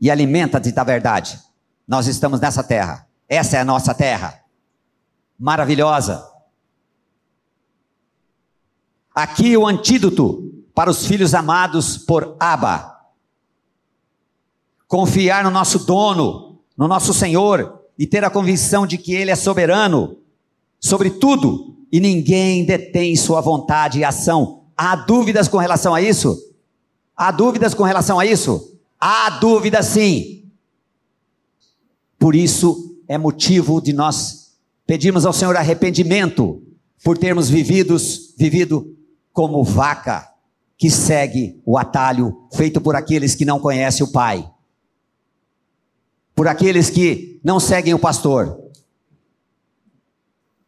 e 0.00 0.10
alimenta-te 0.10 0.72
da 0.72 0.82
verdade. 0.82 1.38
Nós 1.86 2.06
estamos 2.06 2.40
nessa 2.40 2.64
terra. 2.64 3.06
Essa 3.28 3.58
é 3.58 3.60
a 3.60 3.64
nossa 3.64 3.94
terra. 3.94 4.42
Maravilhosa. 5.38 6.26
Aqui 9.14 9.56
o 9.56 9.66
antídoto 9.66 10.51
para 10.74 10.90
os 10.90 11.06
filhos 11.06 11.34
amados 11.34 11.98
por 11.98 12.36
Abba. 12.40 13.00
Confiar 14.88 15.44
no 15.44 15.50
nosso 15.50 15.80
dono, 15.80 16.58
no 16.76 16.88
nosso 16.88 17.12
Senhor 17.12 17.80
e 17.98 18.06
ter 18.06 18.24
a 18.24 18.30
convicção 18.30 18.86
de 18.86 18.98
que 18.98 19.14
Ele 19.14 19.30
é 19.30 19.36
soberano 19.36 20.16
sobre 20.80 21.10
tudo 21.10 21.76
e 21.90 22.00
ninguém 22.00 22.64
detém 22.64 23.14
sua 23.16 23.40
vontade 23.40 23.98
e 23.98 24.04
ação. 24.04 24.64
Há 24.76 24.96
dúvidas 24.96 25.48
com 25.48 25.58
relação 25.58 25.94
a 25.94 26.00
isso? 26.00 26.38
Há 27.16 27.30
dúvidas 27.30 27.74
com 27.74 27.82
relação 27.82 28.18
a 28.18 28.26
isso? 28.26 28.76
Há 28.98 29.30
dúvida 29.30 29.82
sim. 29.82 30.50
Por 32.18 32.34
isso 32.34 32.96
é 33.06 33.18
motivo 33.18 33.80
de 33.80 33.92
nós 33.92 34.54
pedirmos 34.86 35.26
ao 35.26 35.32
Senhor 35.32 35.56
arrependimento 35.56 36.62
por 37.04 37.18
termos 37.18 37.50
vividos, 37.50 38.34
vivido 38.38 38.96
como 39.32 39.62
vaca 39.62 40.31
que 40.82 40.90
segue 40.90 41.62
o 41.64 41.78
atalho 41.78 42.36
feito 42.52 42.80
por 42.80 42.96
aqueles 42.96 43.36
que 43.36 43.44
não 43.44 43.60
conhecem 43.60 44.04
o 44.04 44.10
Pai, 44.10 44.50
por 46.34 46.48
aqueles 46.48 46.90
que 46.90 47.40
não 47.44 47.60
seguem 47.60 47.94
o 47.94 48.00
pastor. 48.00 48.60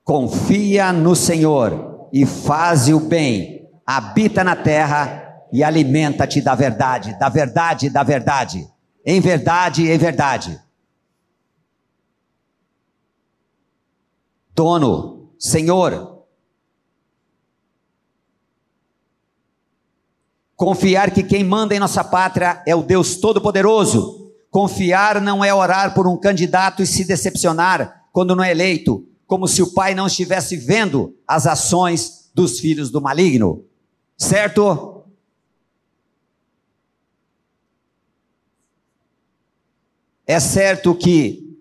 Confia 0.05 0.93
no 0.93 1.17
Senhor 1.17 2.09
e 2.13 2.25
faz 2.25 2.89
o 2.89 3.01
bem, 3.01 3.69
habita 3.85 4.45
na 4.45 4.55
terra 4.55 5.35
e 5.53 5.65
alimenta-te 5.65 6.41
da 6.41 6.55
verdade, 6.55 7.19
da 7.19 7.29
verdade, 7.29 7.91
da 7.91 8.05
verdade, 8.05 8.71
em 9.05 9.21
verdade, 9.21 9.91
em 9.91 9.99
verdade. 9.99 10.61
Dono, 14.55 15.33
Senhor, 15.41 16.14
Confiar 20.57 21.11
que 21.11 21.23
quem 21.23 21.43
manda 21.43 21.75
em 21.75 21.81
nossa 21.81 22.05
pátria 22.05 22.63
é 22.67 22.75
o 22.75 22.83
Deus 22.83 23.17
Todo-Poderoso. 23.17 24.33
Confiar 24.51 25.21
não 25.21 25.45
é 25.45 25.53
orar 25.53 25.95
por 25.95 26.07
um 26.07 26.17
candidato 26.17 26.83
e 26.83 26.87
se 26.87 27.05
decepcionar 27.05 28.05
quando 28.13 28.37
não 28.37 28.45
é 28.45 28.53
eleito, 28.53 29.05
como 29.27 29.49
se 29.49 29.61
o 29.61 29.73
pai 29.73 29.95
não 29.95 30.07
estivesse 30.07 30.57
vendo 30.57 31.17
as 31.27 31.47
ações 31.47 32.31
dos 32.33 32.61
filhos 32.61 32.89
do 32.89 33.01
maligno. 33.01 33.65
Certo? 34.17 35.03
É 40.25 40.39
certo 40.39 40.95
que, 40.95 41.59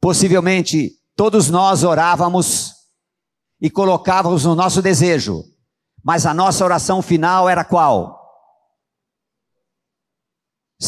possivelmente, 0.00 0.96
todos 1.16 1.50
nós 1.50 1.82
orávamos 1.82 2.74
e 3.60 3.68
colocávamos 3.68 4.44
no 4.44 4.54
nosso 4.54 4.80
desejo, 4.80 5.44
mas 6.02 6.24
a 6.24 6.32
nossa 6.32 6.64
oração 6.64 7.02
final 7.02 7.48
era 7.48 7.64
qual? 7.64 8.19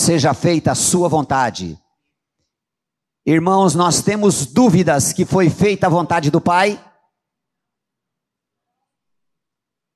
Seja 0.02 0.34
feita 0.34 0.72
a 0.72 0.74
sua 0.74 1.08
vontade. 1.08 1.78
Irmãos, 3.24 3.74
nós 3.74 4.02
temos 4.02 4.46
dúvidas 4.46 5.12
que 5.12 5.24
foi 5.24 5.48
feita 5.48 5.86
a 5.86 5.90
vontade 5.90 6.30
do 6.30 6.40
Pai? 6.40 6.84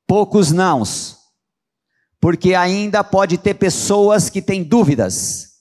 Poucos 0.07 0.53
nãos, 0.53 1.19
porque 2.21 2.55
ainda 2.55 3.03
pode 3.03 3.37
ter 3.37 3.55
pessoas 3.55 4.31
que 4.31 4.41
têm 4.41 4.63
dúvidas. 4.63 5.57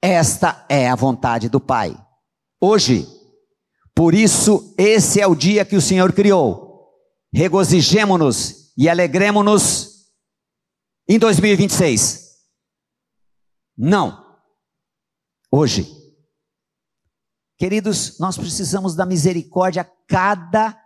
Esta 0.00 0.64
é 0.70 0.88
a 0.88 0.96
vontade 0.96 1.50
do 1.50 1.60
Pai. 1.60 1.94
Hoje, 2.58 3.06
por 3.94 4.14
isso, 4.14 4.74
esse 4.78 5.20
é 5.20 5.26
o 5.26 5.34
dia 5.34 5.66
que 5.66 5.76
o 5.76 5.82
Senhor 5.82 6.14
criou. 6.14 6.90
Regozijemo-nos 7.30 8.72
e 8.76 8.88
alegremos-nos 8.88 10.06
em 11.06 11.18
2026. 11.18 12.31
Não. 13.76 14.40
Hoje. 15.50 15.86
Queridos, 17.58 18.18
nós 18.18 18.36
precisamos 18.36 18.94
da 18.94 19.06
misericórdia 19.06 19.84
cada 20.06 20.76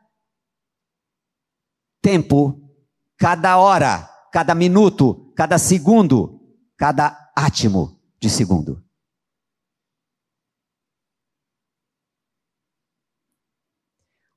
tempo, 2.02 2.70
cada 3.16 3.56
hora, 3.56 4.08
cada 4.32 4.54
minuto, 4.54 5.32
cada 5.34 5.58
segundo, 5.58 6.40
cada 6.76 7.32
átimo 7.34 8.00
de 8.20 8.28
segundo. 8.28 8.84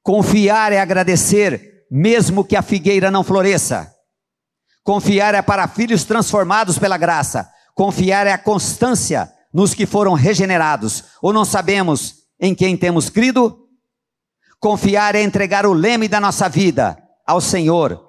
Confiar 0.01 0.71
é 0.71 0.79
agradecer, 0.79 1.85
mesmo 1.91 2.43
que 2.43 2.55
a 2.55 2.61
figueira 2.61 3.11
não 3.11 3.23
floresça. 3.23 3.95
Confiar 4.83 5.35
é 5.35 5.41
para 5.41 5.67
filhos 5.67 6.03
transformados 6.03 6.79
pela 6.79 6.97
graça. 6.97 7.53
Confiar 7.79 8.27
é 8.27 8.33
a 8.33 8.37
constância 8.37 9.33
nos 9.53 9.73
que 9.73 9.85
foram 9.85 10.11
regenerados. 10.11 11.05
Ou 11.21 11.31
não 11.31 11.45
sabemos 11.45 12.25
em 12.37 12.53
quem 12.53 12.75
temos 12.75 13.09
crido? 13.09 13.69
Confiar 14.59 15.15
é 15.15 15.23
entregar 15.23 15.65
o 15.65 15.71
leme 15.71 16.09
da 16.09 16.19
nossa 16.19 16.49
vida 16.49 17.01
ao 17.25 17.39
Senhor, 17.39 18.05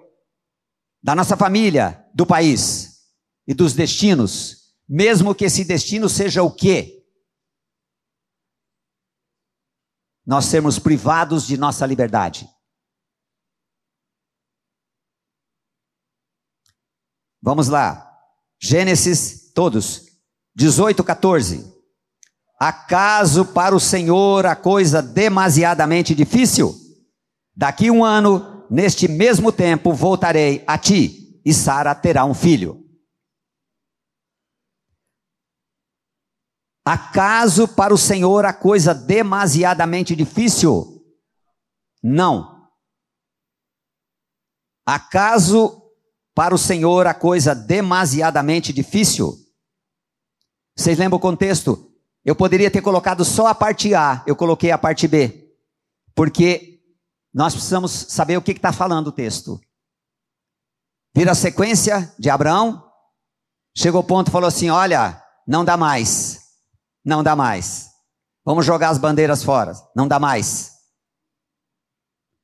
da 1.00 1.14
nossa 1.14 1.36
família, 1.36 2.04
do 2.12 2.26
país 2.26 3.02
e 3.46 3.54
dos 3.54 3.72
destinos, 3.72 4.74
mesmo 4.88 5.36
que 5.36 5.44
esse 5.44 5.64
destino 5.64 6.08
seja 6.08 6.42
o 6.42 6.50
quê? 6.50 6.96
nós 10.26 10.46
sermos 10.46 10.80
privados 10.80 11.46
de 11.46 11.56
nossa 11.56 11.86
liberdade. 11.86 12.48
Vamos 17.40 17.68
lá. 17.68 18.09
Gênesis, 18.60 19.52
todos. 19.54 20.06
18, 20.54 21.02
14. 21.02 21.64
Acaso 22.58 23.46
para 23.46 23.74
o 23.74 23.80
Senhor 23.80 24.44
a 24.44 24.54
coisa 24.54 25.00
demasiadamente 25.00 26.14
difícil? 26.14 26.74
Daqui 27.56 27.90
um 27.90 28.04
ano, 28.04 28.66
neste 28.70 29.08
mesmo 29.08 29.50
tempo, 29.50 29.94
voltarei 29.94 30.62
a 30.66 30.76
ti, 30.76 31.40
e 31.44 31.54
Sara 31.54 31.94
terá 31.94 32.24
um 32.26 32.34
filho. 32.34 32.84
Acaso 36.84 37.66
para 37.68 37.94
o 37.94 37.98
Senhor 37.98 38.44
a 38.44 38.52
coisa 38.52 38.94
demasiadamente 38.94 40.14
difícil? 40.14 41.02
Não. 42.02 42.68
Acaso 44.86 45.79
para 46.40 46.54
o 46.54 46.58
Senhor 46.58 47.06
a 47.06 47.12
coisa 47.12 47.54
demasiadamente 47.54 48.72
difícil? 48.72 49.36
Vocês 50.74 50.96
lembram 50.96 51.18
o 51.18 51.20
contexto? 51.20 51.92
Eu 52.24 52.34
poderia 52.34 52.70
ter 52.70 52.80
colocado 52.80 53.26
só 53.26 53.48
a 53.48 53.54
parte 53.54 53.94
A, 53.94 54.24
eu 54.26 54.34
coloquei 54.34 54.70
a 54.70 54.78
parte 54.78 55.06
B, 55.06 55.54
porque 56.14 56.80
nós 57.30 57.52
precisamos 57.52 57.92
saber 57.92 58.38
o 58.38 58.42
que 58.42 58.52
está 58.52 58.72
falando 58.72 59.08
o 59.08 59.12
texto. 59.12 59.60
Vira 61.14 61.32
a 61.32 61.34
sequência 61.34 62.10
de 62.18 62.30
Abraão, 62.30 62.90
chegou 63.76 63.98
ao 63.98 64.04
ponto 64.04 64.30
falou 64.30 64.48
assim: 64.48 64.70
Olha, 64.70 65.22
não 65.46 65.62
dá 65.62 65.76
mais. 65.76 66.40
Não 67.04 67.22
dá 67.22 67.36
mais. 67.36 67.90
Vamos 68.46 68.64
jogar 68.64 68.88
as 68.88 68.96
bandeiras 68.96 69.44
fora. 69.44 69.74
Não 69.94 70.08
dá 70.08 70.18
mais. 70.18 70.72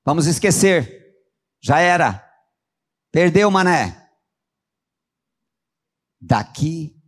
Vamos 0.05 0.27
esquecer. 0.27 1.17
Já 1.63 1.79
era. 1.81 2.26
Perdeu, 3.17 3.51
mané. 3.51 4.13
Daqui, 6.21 7.03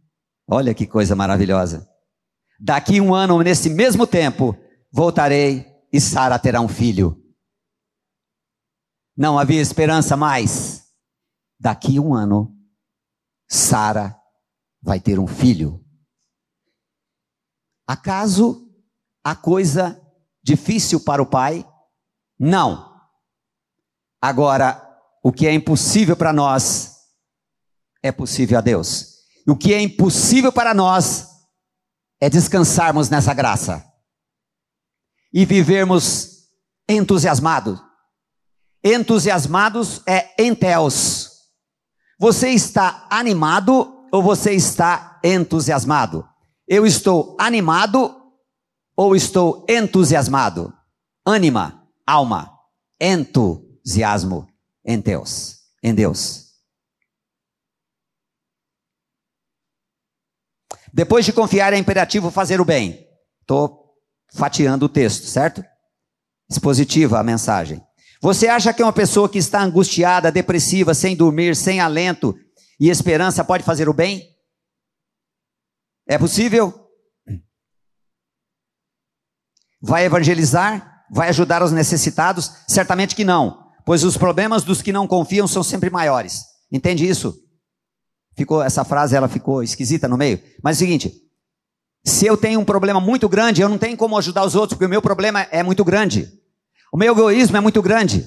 olha 0.49 0.75
que 0.75 0.87
coisa 0.87 1.15
maravilhosa. 1.15 1.87
Daqui 2.59 2.99
um 2.99 3.15
ano, 3.15 3.43
nesse 3.43 3.69
mesmo 3.69 4.07
tempo, 4.07 4.57
voltarei 4.91 5.67
e 5.93 6.01
Sara 6.01 6.39
terá 6.39 6.63
um 6.63 6.67
filho. 6.67 7.23
Não 9.15 9.39
havia 9.39 9.61
esperança 9.61 10.17
mais. 10.17 10.91
Daqui 11.61 12.01
um 12.01 12.15
ano, 12.15 12.57
Sara 13.47 14.19
vai 14.81 15.01
ter 15.01 15.19
um 15.19 15.27
filho. 15.27 15.85
Acaso 17.87 18.67
a 19.23 19.37
coisa 19.37 20.01
difícil 20.43 21.05
para 21.05 21.23
o 21.23 21.27
pai? 21.27 21.71
Não. 22.39 22.99
Agora, 24.23 24.88
o 25.23 25.33
que 25.33 25.47
é 25.47 25.53
impossível 25.53 26.17
para 26.17 26.33
nós 26.33 26.97
é 28.03 28.13
possível 28.13 28.59
a 28.59 28.61
Deus. 28.61 29.17
O 29.47 29.57
que 29.57 29.73
é 29.73 29.81
impossível 29.81 30.53
para 30.53 30.75
nós 30.75 31.29
é 32.21 32.29
descansarmos 32.29 33.09
nessa 33.09 33.35
graça 33.35 33.85
e 35.33 35.45
vivermos 35.45 36.49
entusiasmados. 36.89 37.81
Entusiasmados 38.83 40.03
é 40.07 40.43
enteos. 40.43 41.31
Você 42.19 42.51
está 42.51 43.07
animado 43.11 44.07
ou 44.13 44.23
você 44.23 44.53
está 44.53 45.21
entusiasmado? 45.25 46.29
Eu 46.67 46.87
estou 46.87 47.37
animado 47.41 48.15
ou 48.97 49.17
estou 49.17 49.65
entusiasmado? 49.69 50.73
Ânima, 51.27 51.87
alma, 52.07 52.53
entusiasmo 53.01 54.49
em 54.89 54.99
Deus, 54.99 55.59
em 55.83 55.95
Deus. 55.95 56.47
Depois 60.91 61.27
de 61.27 61.33
confiar 61.33 61.75
é 61.75 61.77
imperativo 61.77 62.31
fazer 62.31 62.59
o 62.59 62.65
bem. 62.65 63.07
Estou 63.43 63.95
fatiando 64.33 64.87
o 64.87 64.89
texto, 64.89 65.27
certo? 65.27 65.63
Expositiva 66.51 67.21
a 67.21 67.23
mensagem. 67.23 67.87
Você 68.23 68.49
acha 68.49 68.73
que 68.73 68.83
uma 68.83 68.93
pessoa 68.93 69.29
que 69.29 69.37
está 69.37 69.61
angustiada, 69.61 70.33
depressiva, 70.33 70.95
sem 70.95 71.15
dormir, 71.15 71.55
sem 71.55 71.81
alento 71.81 72.35
e 72.81 72.89
esperança 72.89 73.45
pode 73.45 73.65
fazer 73.65 73.91
o 73.91 73.95
bem? 73.95 74.35
É 76.09 76.17
possível? 76.17 76.91
Vai 79.83 80.07
evangelizar? 80.07 81.05
Vai 81.11 81.29
ajudar 81.29 81.63
os 81.63 81.73
necessitados? 81.73 82.51
Certamente 82.67 83.15
que 83.15 83.25
não, 83.25 83.68
pois 83.89 84.05
os 84.05 84.19
problemas 84.19 84.65
dos 84.65 84.83
que 84.83 84.93
não 84.93 85.07
confiam 85.07 85.49
são 85.49 85.63
sempre 85.63 85.89
maiores. 85.89 86.45
Entende 86.71 87.09
isso? 87.09 87.35
Ficou 88.37 88.63
essa 88.63 88.85
frase, 88.85 89.17
ela 89.17 89.29
ficou 89.29 89.63
esquisita 89.63 90.07
no 90.07 90.19
meio. 90.19 90.39
Mas 90.63 90.77
é 90.77 90.85
o 90.85 90.87
seguinte: 90.87 91.15
se 92.05 92.27
eu 92.27 92.37
tenho 92.37 92.61
um 92.61 92.67
problema 92.67 93.01
muito 93.01 93.27
grande, 93.31 93.63
eu 93.63 93.69
não 93.69 93.79
tenho 93.79 93.97
como 93.97 94.19
ajudar 94.19 94.45
os 94.45 94.55
outros, 94.55 94.77
porque 94.77 94.85
o 94.85 94.91
meu 94.91 95.01
problema 95.01 95.41
é 95.51 95.63
muito 95.63 95.83
grande. 95.87 96.31
O 96.93 96.99
meu 96.99 97.15
egoísmo 97.15 97.57
é 97.57 97.61
muito 97.61 97.81
grande. 97.81 98.27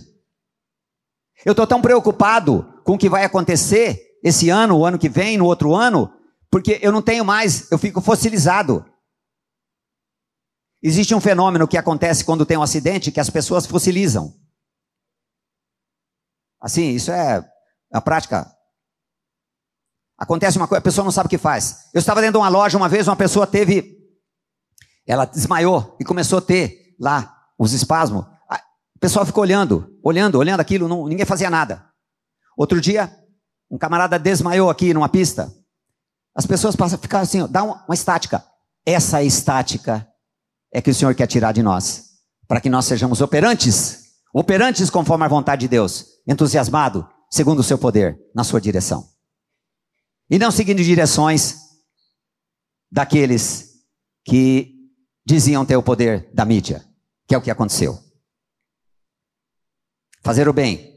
Eu 1.45 1.51
estou 1.51 1.67
tão 1.67 1.79
preocupado 1.79 2.65
com 2.83 2.93
o 2.93 2.97
que 2.97 3.07
vai 3.07 3.23
acontecer 3.23 4.01
esse 4.23 4.49
ano, 4.49 4.79
o 4.79 4.83
ano 4.83 4.97
que 4.97 5.09
vem, 5.09 5.37
no 5.37 5.45
outro 5.45 5.75
ano, 5.75 6.11
porque 6.49 6.79
eu 6.81 6.91
não 6.91 7.03
tenho 7.03 7.23
mais, 7.23 7.71
eu 7.71 7.77
fico 7.77 8.01
fossilizado. 8.01 8.83
Existe 10.81 11.13
um 11.13 11.21
fenômeno 11.21 11.67
que 11.67 11.77
acontece 11.77 12.25
quando 12.25 12.47
tem 12.47 12.57
um 12.57 12.63
acidente 12.63 13.11
que 13.11 13.19
as 13.19 13.29
pessoas 13.29 13.67
fossilizam. 13.67 14.40
Assim, 16.61 16.89
isso 16.91 17.11
é 17.11 17.43
a 17.91 17.99
prática. 17.99 18.49
Acontece 20.17 20.57
uma 20.57 20.67
coisa, 20.67 20.79
a 20.79 20.83
pessoa 20.83 21.03
não 21.03 21.11
sabe 21.11 21.25
o 21.25 21.29
que 21.29 21.37
faz. 21.37 21.89
Eu 21.93 21.99
estava 21.99 22.21
dentro 22.21 22.33
de 22.33 22.37
uma 22.37 22.49
loja 22.49 22.77
uma 22.77 22.87
vez, 22.87 23.07
uma 23.07 23.15
pessoa 23.15 23.47
teve, 23.47 23.97
ela 25.07 25.25
desmaiou 25.25 25.97
e 25.99 26.05
começou 26.05 26.37
a 26.37 26.41
ter 26.41 26.95
lá 26.99 27.35
os 27.57 27.73
espasmos. 27.73 28.23
O 28.95 28.99
pessoal 28.99 29.25
ficou 29.25 29.41
olhando, 29.41 29.97
olhando, 30.03 30.37
olhando 30.37 30.59
aquilo, 30.59 30.87
não, 30.87 31.07
ninguém 31.07 31.25
fazia 31.25 31.49
nada. 31.49 31.83
Outro 32.55 32.79
dia, 32.79 33.11
um 33.69 33.77
camarada 33.77 34.19
desmaiou 34.19 34.69
aqui 34.69 34.93
numa 34.93 35.09
pista. 35.09 35.51
As 36.35 36.45
pessoas 36.45 36.75
passam 36.75 36.99
a 36.99 37.01
ficar 37.01 37.21
assim, 37.21 37.41
ó, 37.41 37.47
dá 37.47 37.63
uma, 37.63 37.83
uma 37.87 37.95
estática. 37.95 38.45
Essa 38.85 39.23
estática 39.23 40.07
é 40.71 40.81
que 40.81 40.91
o 40.91 40.93
Senhor 40.93 41.15
quer 41.15 41.25
tirar 41.25 41.51
de 41.51 41.63
nós, 41.63 42.11
para 42.47 42.61
que 42.61 42.69
nós 42.69 42.85
sejamos 42.85 43.21
operantes, 43.21 44.11
operantes 44.31 44.89
conforme 44.91 45.25
a 45.25 45.27
vontade 45.27 45.61
de 45.61 45.67
Deus, 45.67 46.10
entusiasmado, 46.27 47.07
segundo 47.29 47.59
o 47.59 47.63
seu 47.63 47.77
poder, 47.77 48.19
na 48.33 48.43
sua 48.43 48.61
direção. 48.61 49.07
E 50.29 50.39
não 50.39 50.51
seguindo 50.51 50.83
direções 50.83 51.57
daqueles 52.91 53.71
que 54.23 54.75
diziam 55.25 55.65
ter 55.65 55.75
o 55.75 55.83
poder 55.83 56.29
da 56.33 56.45
mídia, 56.45 56.85
que 57.27 57.35
é 57.35 57.37
o 57.37 57.41
que 57.41 57.51
aconteceu. 57.51 57.97
Fazer 60.23 60.47
o 60.47 60.53
bem. 60.53 60.91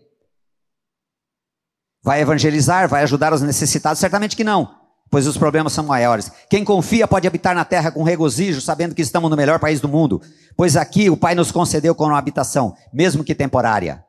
Vai 2.02 2.20
evangelizar, 2.20 2.88
vai 2.88 3.02
ajudar 3.02 3.32
os 3.32 3.40
necessitados? 3.40 3.98
Certamente 3.98 4.36
que 4.36 4.44
não, 4.44 4.78
pois 5.10 5.26
os 5.26 5.38
problemas 5.38 5.72
são 5.72 5.86
maiores. 5.86 6.30
Quem 6.50 6.64
confia 6.64 7.08
pode 7.08 7.26
habitar 7.26 7.54
na 7.54 7.64
terra 7.64 7.90
com 7.90 8.02
regozijo, 8.02 8.60
sabendo 8.60 8.94
que 8.94 9.00
estamos 9.00 9.30
no 9.30 9.36
melhor 9.36 9.58
país 9.58 9.80
do 9.80 9.88
mundo, 9.88 10.20
pois 10.56 10.76
aqui 10.76 11.08
o 11.08 11.16
Pai 11.16 11.34
nos 11.34 11.50
concedeu 11.50 11.94
como 11.94 12.14
habitação, 12.14 12.76
mesmo 12.92 13.24
que 13.24 13.34
temporária. 13.34 14.03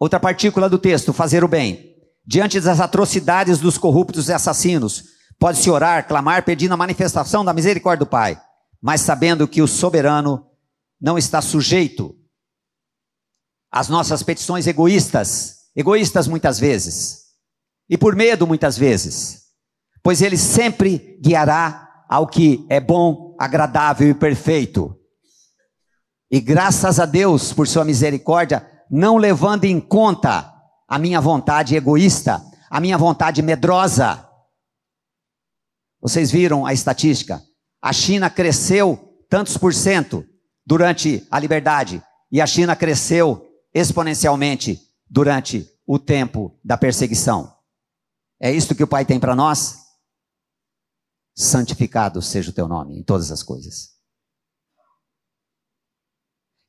Outra 0.00 0.18
partícula 0.18 0.66
do 0.66 0.78
texto, 0.78 1.12
fazer 1.12 1.44
o 1.44 1.48
bem. 1.48 1.94
Diante 2.26 2.58
das 2.58 2.80
atrocidades 2.80 3.58
dos 3.58 3.76
corruptos 3.76 4.30
e 4.30 4.32
assassinos, 4.32 5.04
pode-se 5.38 5.68
orar, 5.68 6.08
clamar, 6.08 6.42
pedindo 6.42 6.72
a 6.72 6.76
manifestação 6.76 7.44
da 7.44 7.52
misericórdia 7.52 8.06
do 8.06 8.10
Pai, 8.10 8.40
mas 8.80 9.02
sabendo 9.02 9.46
que 9.46 9.60
o 9.60 9.68
soberano 9.68 10.46
não 10.98 11.18
está 11.18 11.42
sujeito 11.42 12.16
às 13.70 13.88
nossas 13.88 14.22
petições 14.22 14.66
egoístas, 14.66 15.70
egoístas 15.76 16.26
muitas 16.26 16.58
vezes, 16.58 17.26
e 17.88 17.98
por 17.98 18.16
medo 18.16 18.46
muitas 18.46 18.78
vezes, 18.78 19.42
pois 20.02 20.22
ele 20.22 20.38
sempre 20.38 21.18
guiará 21.22 22.04
ao 22.08 22.26
que 22.26 22.66
é 22.70 22.80
bom, 22.80 23.36
agradável 23.38 24.08
e 24.08 24.14
perfeito. 24.14 24.96
E 26.30 26.40
graças 26.40 26.98
a 26.98 27.04
Deus 27.04 27.52
por 27.52 27.68
sua 27.68 27.84
misericórdia, 27.84 28.66
não 28.90 29.16
levando 29.16 29.64
em 29.64 29.80
conta 29.80 30.52
a 30.88 30.98
minha 30.98 31.20
vontade 31.20 31.76
egoísta, 31.76 32.44
a 32.68 32.80
minha 32.80 32.98
vontade 32.98 33.40
medrosa. 33.40 34.28
Vocês 36.00 36.30
viram 36.30 36.66
a 36.66 36.72
estatística? 36.72 37.42
A 37.80 37.92
China 37.92 38.28
cresceu 38.28 39.24
tantos 39.28 39.56
por 39.56 39.72
cento 39.72 40.26
durante 40.66 41.26
a 41.30 41.38
liberdade, 41.38 42.02
e 42.32 42.40
a 42.40 42.46
China 42.46 42.74
cresceu 42.74 43.48
exponencialmente 43.72 44.80
durante 45.08 45.68
o 45.86 45.98
tempo 45.98 46.58
da 46.64 46.76
perseguição. 46.76 47.56
É 48.40 48.50
isto 48.50 48.74
que 48.74 48.82
o 48.82 48.88
Pai 48.88 49.04
tem 49.04 49.20
para 49.20 49.34
nós? 49.36 49.78
Santificado 51.36 52.20
seja 52.20 52.50
o 52.50 52.54
teu 52.54 52.66
nome 52.66 52.98
em 52.98 53.02
todas 53.02 53.30
as 53.30 53.42
coisas. 53.42 53.90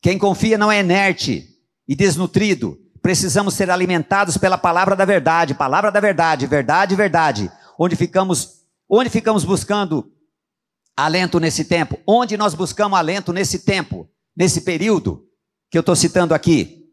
Quem 0.01 0.17
confia 0.17 0.57
não 0.57 0.71
é 0.71 0.79
inerte, 0.79 1.50
e 1.91 1.95
desnutrido. 1.95 2.79
Precisamos 3.01 3.53
ser 3.53 3.69
alimentados 3.69 4.37
pela 4.37 4.57
palavra 4.57 4.95
da 4.95 5.03
verdade, 5.03 5.53
palavra 5.53 5.91
da 5.91 5.99
verdade, 5.99 6.47
verdade, 6.47 6.95
verdade. 6.95 7.51
Onde 7.77 7.97
ficamos, 7.97 8.61
onde 8.89 9.09
ficamos 9.09 9.43
buscando 9.43 10.09
alento 10.95 11.37
nesse 11.37 11.65
tempo? 11.65 11.99
Onde 12.07 12.37
nós 12.37 12.53
buscamos 12.53 12.97
alento 12.97 13.33
nesse 13.33 13.59
tempo, 13.59 14.09
nesse 14.33 14.61
período 14.61 15.27
que 15.69 15.77
eu 15.77 15.81
estou 15.81 15.93
citando 15.93 16.33
aqui? 16.33 16.85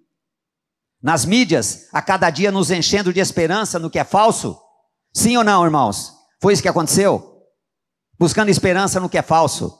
Nas 1.01 1.25
mídias, 1.25 1.87
a 1.93 2.03
cada 2.03 2.29
dia 2.29 2.51
nos 2.51 2.73
enchendo 2.73 3.13
de 3.13 3.21
esperança 3.21 3.79
no 3.79 3.89
que 3.89 4.01
é 4.01 4.05
falso? 4.05 4.61
Sim 5.15 5.37
ou 5.37 5.45
não, 5.45 5.65
irmãos? 5.65 6.13
Foi 6.43 6.53
isso 6.53 6.63
que 6.63 6.69
aconteceu? 6.69 7.41
Buscando 8.19 8.49
esperança 8.49 8.99
no 8.99 9.09
que 9.09 9.19
é 9.19 9.23
falso. 9.23 9.78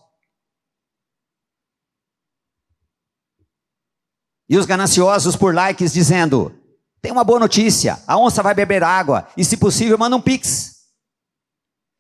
E 4.49 4.57
os 4.57 4.67
gananciosos 4.67 5.37
por 5.37 5.55
likes 5.55 5.93
dizendo: 5.93 6.55
tem 7.01 7.13
uma 7.13 7.25
boa 7.25 7.39
notícia, 7.39 8.03
a 8.07 8.17
onça 8.17 8.43
vai 8.43 8.55
beber 8.55 8.83
água, 8.83 9.29
e 9.37 9.45
se 9.45 9.57
possível, 9.57 9.99
manda 9.99 10.17
um 10.17 10.21
pix. 10.21 10.79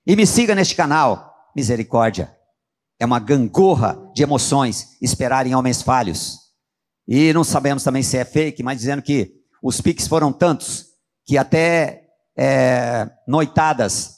E 0.07 0.17
me 0.17 0.27
siga 0.27 0.55
neste 0.55 0.75
canal. 0.75 1.27
Misericórdia. 1.55 2.35
É 3.01 3.07
uma 3.07 3.19
gangorra 3.19 4.11
de 4.15 4.23
emoções 4.23 4.97
esperar 5.01 5.47
em 5.47 5.55
homens 5.55 5.83
falhos. 5.83 6.39
E 7.07 7.33
não 7.33 7.45
sabemos 7.45 7.83
também 7.83 8.03
se 8.03 8.17
é 8.17 8.25
fake, 8.25 8.63
mas 8.63 8.79
dizendo 8.79 9.03
que 9.03 9.35
os 9.63 9.81
pix 9.81 10.07
foram 10.07 10.33
tantos 10.33 10.87
que 11.25 11.37
até 11.37 12.09
é, 12.37 13.11
noitadas 13.27 14.17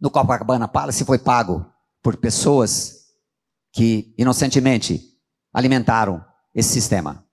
no 0.00 0.10
Copacabana 0.10 0.68
Palace 0.68 1.04
foi 1.04 1.18
pago 1.18 1.64
por 2.02 2.16
pessoas 2.16 3.04
que 3.72 4.14
inocentemente 4.18 5.02
alimentaram 5.52 6.24
esse 6.54 6.70
sistema. 6.70 7.26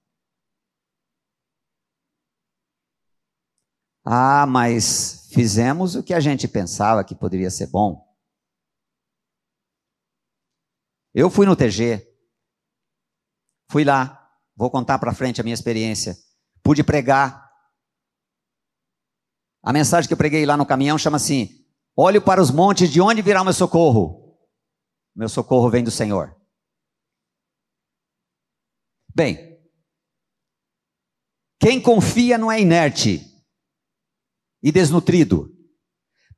Ah, 4.03 4.47
mas 4.47 5.29
fizemos 5.31 5.95
o 5.95 6.03
que 6.03 6.13
a 6.13 6.19
gente 6.19 6.47
pensava 6.47 7.03
que 7.03 7.15
poderia 7.15 7.51
ser 7.51 7.67
bom. 7.67 8.09
Eu 11.13 11.29
fui 11.29 11.45
no 11.45 11.55
TG, 11.55 12.07
fui 13.69 13.83
lá, 13.83 14.29
vou 14.55 14.71
contar 14.71 14.97
para 14.97 15.13
frente 15.13 15.39
a 15.39 15.43
minha 15.43 15.53
experiência. 15.53 16.17
Pude 16.63 16.83
pregar. 16.83 17.51
A 19.63 19.71
mensagem 19.71 20.07
que 20.07 20.13
eu 20.13 20.17
preguei 20.17 20.45
lá 20.45 20.57
no 20.57 20.65
caminhão 20.65 20.97
chama 20.97 21.17
assim: 21.17 21.65
Olho 21.95 22.21
para 22.21 22.41
os 22.41 22.49
montes, 22.49 22.89
de 22.89 23.01
onde 23.01 23.21
virá 23.21 23.41
o 23.41 23.43
meu 23.43 23.53
socorro? 23.53 24.37
Meu 25.15 25.29
socorro 25.29 25.69
vem 25.69 25.83
do 25.83 25.91
Senhor. 25.91 26.40
Bem, 29.13 29.59
quem 31.59 31.81
confia 31.81 32.37
não 32.37 32.51
é 32.51 32.59
inerte 32.59 33.21
e 34.63 34.71
desnutrido. 34.71 35.49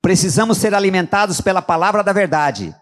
Precisamos 0.02 0.58
ser 0.58 0.74
alimentados 0.74 1.40
pela 1.40 1.62
palavra 1.62 2.04
da 2.04 2.12
verdade. 2.12 2.76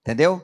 Entendeu? 0.00 0.42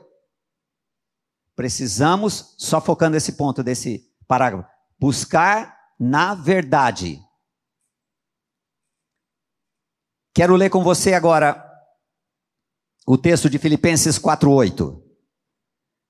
Precisamos, 1.55 2.53
só 2.57 2.79
focando 2.79 3.17
esse 3.17 3.33
ponto 3.33 3.63
desse 3.63 4.13
parágrafo, 4.27 4.69
buscar 4.99 5.75
na 5.99 6.35
verdade. 6.35 7.19
Quero 10.35 10.55
ler 10.55 10.69
com 10.69 10.83
você 10.83 11.13
agora 11.13 11.63
o 13.07 13.17
texto 13.17 13.49
de 13.49 13.57
Filipenses 13.57 14.19
4:8. 14.19 15.04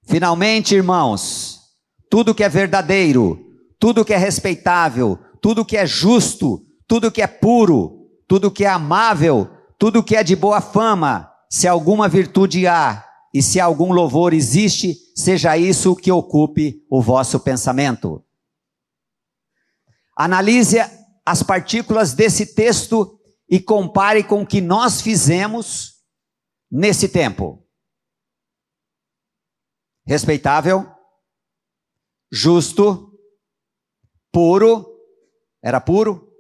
Finalmente, 0.06 0.76
irmãos, 0.76 1.62
tudo 2.10 2.34
que 2.36 2.44
é 2.44 2.50
verdadeiro, 2.50 3.40
tudo 3.80 4.06
que 4.06 4.14
é 4.14 4.18
respeitável, 4.18 5.20
tudo 5.42 5.66
que 5.66 5.76
é 5.76 5.86
justo, 5.86 6.64
tudo 6.88 7.12
que 7.12 7.22
é 7.22 7.28
puro, 7.28 8.08
tudo 8.28 8.52
que 8.52 8.64
é 8.64 8.70
amável, 8.70 9.50
tudo 9.80 10.04
que 10.04 10.16
é 10.16 10.24
de 10.24 10.36
boa 10.36 10.62
fama, 10.62 11.32
se 11.50 11.68
alguma 11.68 12.08
virtude 12.08 12.68
há 12.68 13.04
e 13.34 13.42
se 13.42 13.60
algum 13.60 13.92
louvor 13.92 14.34
existe, 14.34 14.96
seja 15.16 15.58
isso 15.58 15.96
que 15.96 16.12
ocupe 16.12 16.84
o 16.90 17.02
vosso 17.02 17.40
pensamento. 17.40 18.24
Analise 20.16 20.78
as 21.26 21.42
partículas 21.42 22.14
desse 22.14 22.54
texto 22.54 23.20
e 23.50 23.60
compare 23.60 24.24
com 24.24 24.44
o 24.44 24.48
que 24.48 24.62
nós 24.62 25.02
fizemos 25.02 25.96
nesse 26.72 27.10
tempo 27.10 27.65
respeitável, 30.06 30.86
justo, 32.32 33.18
puro, 34.32 34.86
era 35.64 35.82
puro, 35.82 36.32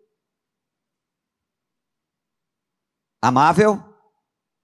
amável, 3.22 3.84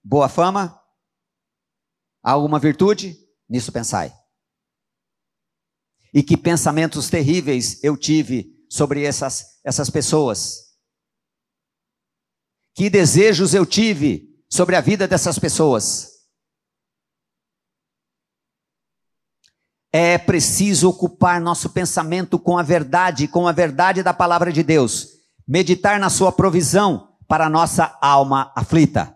boa 0.04 0.28
fama, 0.28 0.80
alguma 2.22 2.58
virtude? 2.58 3.18
Nisso 3.48 3.72
pensai. 3.72 4.16
E 6.14 6.22
que 6.22 6.36
pensamentos 6.36 7.10
terríveis 7.10 7.82
eu 7.82 7.96
tive 7.96 8.52
sobre 8.68 9.02
essas, 9.02 9.60
essas 9.64 9.90
pessoas. 9.90 10.76
Que 12.74 12.88
desejos 12.88 13.52
eu 13.52 13.66
tive 13.66 14.32
sobre 14.48 14.76
a 14.76 14.80
vida 14.80 15.08
dessas 15.08 15.38
pessoas. 15.38 16.11
É 19.92 20.16
preciso 20.16 20.88
ocupar 20.88 21.38
nosso 21.38 21.68
pensamento 21.68 22.38
com 22.38 22.56
a 22.56 22.62
verdade, 22.62 23.28
com 23.28 23.46
a 23.46 23.52
verdade 23.52 24.02
da 24.02 24.14
palavra 24.14 24.50
de 24.50 24.62
Deus. 24.62 25.08
Meditar 25.46 26.00
na 26.00 26.08
sua 26.08 26.32
provisão 26.32 27.08
para 27.28 27.46
a 27.46 27.50
nossa 27.50 27.98
alma 28.00 28.50
aflita. 28.56 29.14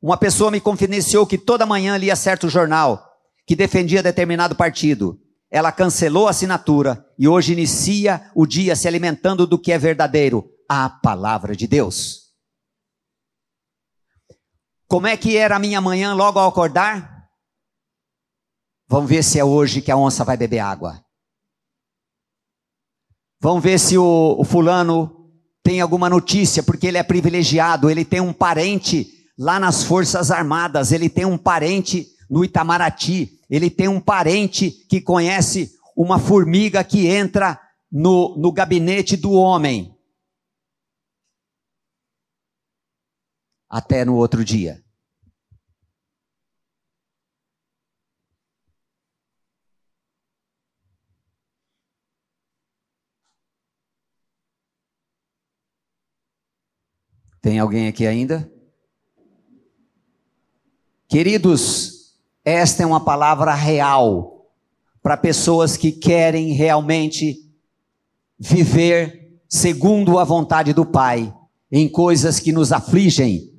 Uma 0.00 0.16
pessoa 0.16 0.50
me 0.50 0.60
confidenciou 0.60 1.26
que 1.26 1.36
toda 1.36 1.66
manhã 1.66 1.96
lia 1.96 2.16
certo 2.16 2.48
jornal 2.48 3.06
que 3.46 3.54
defendia 3.54 4.02
determinado 4.02 4.54
partido. 4.54 5.20
Ela 5.50 5.70
cancelou 5.70 6.26
a 6.26 6.30
assinatura 6.30 7.06
e 7.18 7.28
hoje 7.28 7.52
inicia 7.52 8.30
o 8.34 8.46
dia 8.46 8.74
se 8.74 8.88
alimentando 8.88 9.46
do 9.46 9.58
que 9.58 9.70
é 9.70 9.78
verdadeiro, 9.78 10.50
a 10.68 10.88
palavra 10.88 11.54
de 11.54 11.66
Deus. 11.66 12.26
Como 14.88 15.06
é 15.06 15.16
que 15.16 15.36
era 15.36 15.56
a 15.56 15.58
minha 15.58 15.80
manhã 15.80 16.14
logo 16.14 16.38
ao 16.38 16.48
acordar? 16.48 17.15
Vamos 18.88 19.10
ver 19.10 19.24
se 19.24 19.38
é 19.38 19.44
hoje 19.44 19.82
que 19.82 19.90
a 19.90 19.96
onça 19.96 20.24
vai 20.24 20.36
beber 20.36 20.60
água. 20.60 21.04
Vamos 23.40 23.62
ver 23.62 23.78
se 23.78 23.98
o, 23.98 24.36
o 24.38 24.44
fulano 24.44 25.30
tem 25.62 25.80
alguma 25.80 26.08
notícia, 26.08 26.62
porque 26.62 26.86
ele 26.86 26.96
é 26.98 27.02
privilegiado, 27.02 27.90
ele 27.90 28.04
tem 28.04 28.20
um 28.20 28.32
parente 28.32 29.12
lá 29.36 29.58
nas 29.58 29.82
Forças 29.82 30.30
Armadas, 30.30 30.92
ele 30.92 31.08
tem 31.08 31.24
um 31.24 31.36
parente 31.36 32.06
no 32.30 32.44
Itamaraty, 32.44 33.40
ele 33.50 33.68
tem 33.68 33.88
um 33.88 34.00
parente 34.00 34.70
que 34.70 35.00
conhece 35.00 35.72
uma 35.96 36.18
formiga 36.18 36.84
que 36.84 37.06
entra 37.08 37.60
no, 37.90 38.36
no 38.36 38.52
gabinete 38.52 39.16
do 39.16 39.32
homem. 39.32 39.92
Até 43.68 44.04
no 44.04 44.14
outro 44.14 44.44
dia. 44.44 44.85
Tem 57.46 57.60
alguém 57.60 57.86
aqui 57.86 58.04
ainda? 58.04 58.50
Queridos, 61.06 62.16
esta 62.44 62.82
é 62.82 62.86
uma 62.86 63.04
palavra 63.04 63.54
real 63.54 64.50
para 65.00 65.16
pessoas 65.16 65.76
que 65.76 65.92
querem 65.92 66.54
realmente 66.54 67.48
viver 68.36 69.38
segundo 69.48 70.18
a 70.18 70.24
vontade 70.24 70.72
do 70.72 70.84
Pai 70.84 71.32
em 71.70 71.88
coisas 71.88 72.40
que 72.40 72.50
nos 72.50 72.72
afligem 72.72 73.54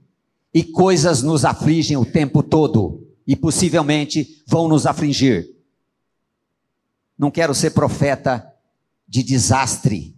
e 0.54 0.66
coisas 0.66 1.24
nos 1.24 1.46
afligem 1.46 1.96
o 1.96 2.04
tempo 2.04 2.44
todo 2.44 3.08
e 3.26 3.38
possivelmente 3.38 4.44
vão 4.46 4.68
nos 4.68 4.86
afligir. 4.86 5.48
Não 7.18 7.32
quero 7.32 7.56
ser 7.56 7.70
profeta 7.72 8.54
de 9.08 9.24
desastre, 9.24 10.17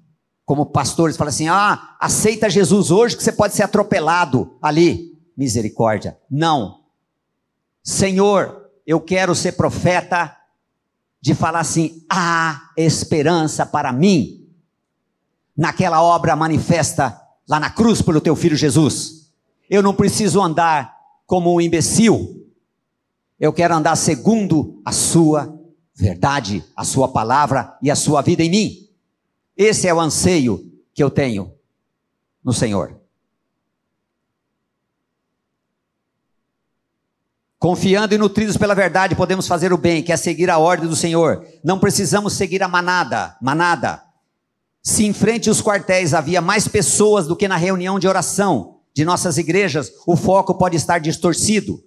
como 0.49 0.65
pastores 0.65 1.15
falam 1.15 1.29
assim: 1.29 1.47
ah, 1.47 1.95
aceita 1.99 2.49
Jesus 2.49 2.89
hoje 2.89 3.15
que 3.15 3.21
você 3.21 3.31
pode 3.31 3.53
ser 3.53 3.61
atropelado 3.61 4.57
ali. 4.59 5.15
Misericórdia. 5.37 6.17
Não. 6.27 6.85
Senhor, 7.83 8.67
eu 8.83 8.99
quero 8.99 9.35
ser 9.35 9.51
profeta 9.51 10.35
de 11.21 11.35
falar 11.35 11.59
assim: 11.59 12.03
há 12.09 12.71
esperança 12.75 13.63
para 13.63 13.93
mim. 13.93 14.49
Naquela 15.55 16.01
obra 16.01 16.35
manifesta 16.35 17.21
lá 17.47 17.59
na 17.59 17.69
cruz 17.69 18.01
pelo 18.01 18.19
teu 18.19 18.35
filho 18.35 18.57
Jesus. 18.57 19.29
Eu 19.69 19.83
não 19.83 19.93
preciso 19.93 20.41
andar 20.41 20.95
como 21.27 21.53
um 21.53 21.61
imbecil. 21.61 22.49
Eu 23.39 23.53
quero 23.53 23.75
andar 23.75 23.95
segundo 23.95 24.81
a 24.83 24.91
sua 24.91 25.55
verdade, 25.93 26.63
a 26.75 26.83
sua 26.83 27.07
palavra 27.07 27.77
e 27.83 27.91
a 27.91 27.95
sua 27.95 28.23
vida 28.23 28.41
em 28.43 28.49
mim. 28.49 28.88
Esse 29.59 29.89
é 29.89 29.93
o 29.93 29.99
anseio 29.99 30.71
que 30.93 31.03
eu 31.03 31.09
tenho 31.09 31.53
no 32.41 32.53
Senhor. 32.53 32.97
Confiando 37.59 38.15
e 38.15 38.17
nutridos 38.17 38.55
pela 38.55 38.73
verdade, 38.73 39.17
podemos 39.17 39.47
fazer 39.47 39.73
o 39.73 39.77
bem, 39.77 40.01
que 40.01 40.13
é 40.13 40.15
seguir 40.15 40.49
a 40.49 40.57
ordem 40.57 40.87
do 40.87 40.95
Senhor. 40.95 41.45
Não 41.61 41.77
precisamos 41.77 42.31
seguir 42.31 42.63
a 42.63 42.69
manada, 42.69 43.35
manada. 43.41 44.01
Se 44.81 45.05
em 45.05 45.11
frente 45.11 45.49
aos 45.49 45.61
quartéis 45.61 46.13
havia 46.13 46.39
mais 46.39 46.65
pessoas 46.65 47.27
do 47.27 47.35
que 47.35 47.45
na 47.45 47.57
reunião 47.57 47.99
de 47.99 48.07
oração 48.07 48.79
de 48.95 49.03
nossas 49.03 49.37
igrejas, 49.37 49.91
o 50.07 50.15
foco 50.15 50.57
pode 50.57 50.77
estar 50.77 50.99
distorcido. 50.99 51.83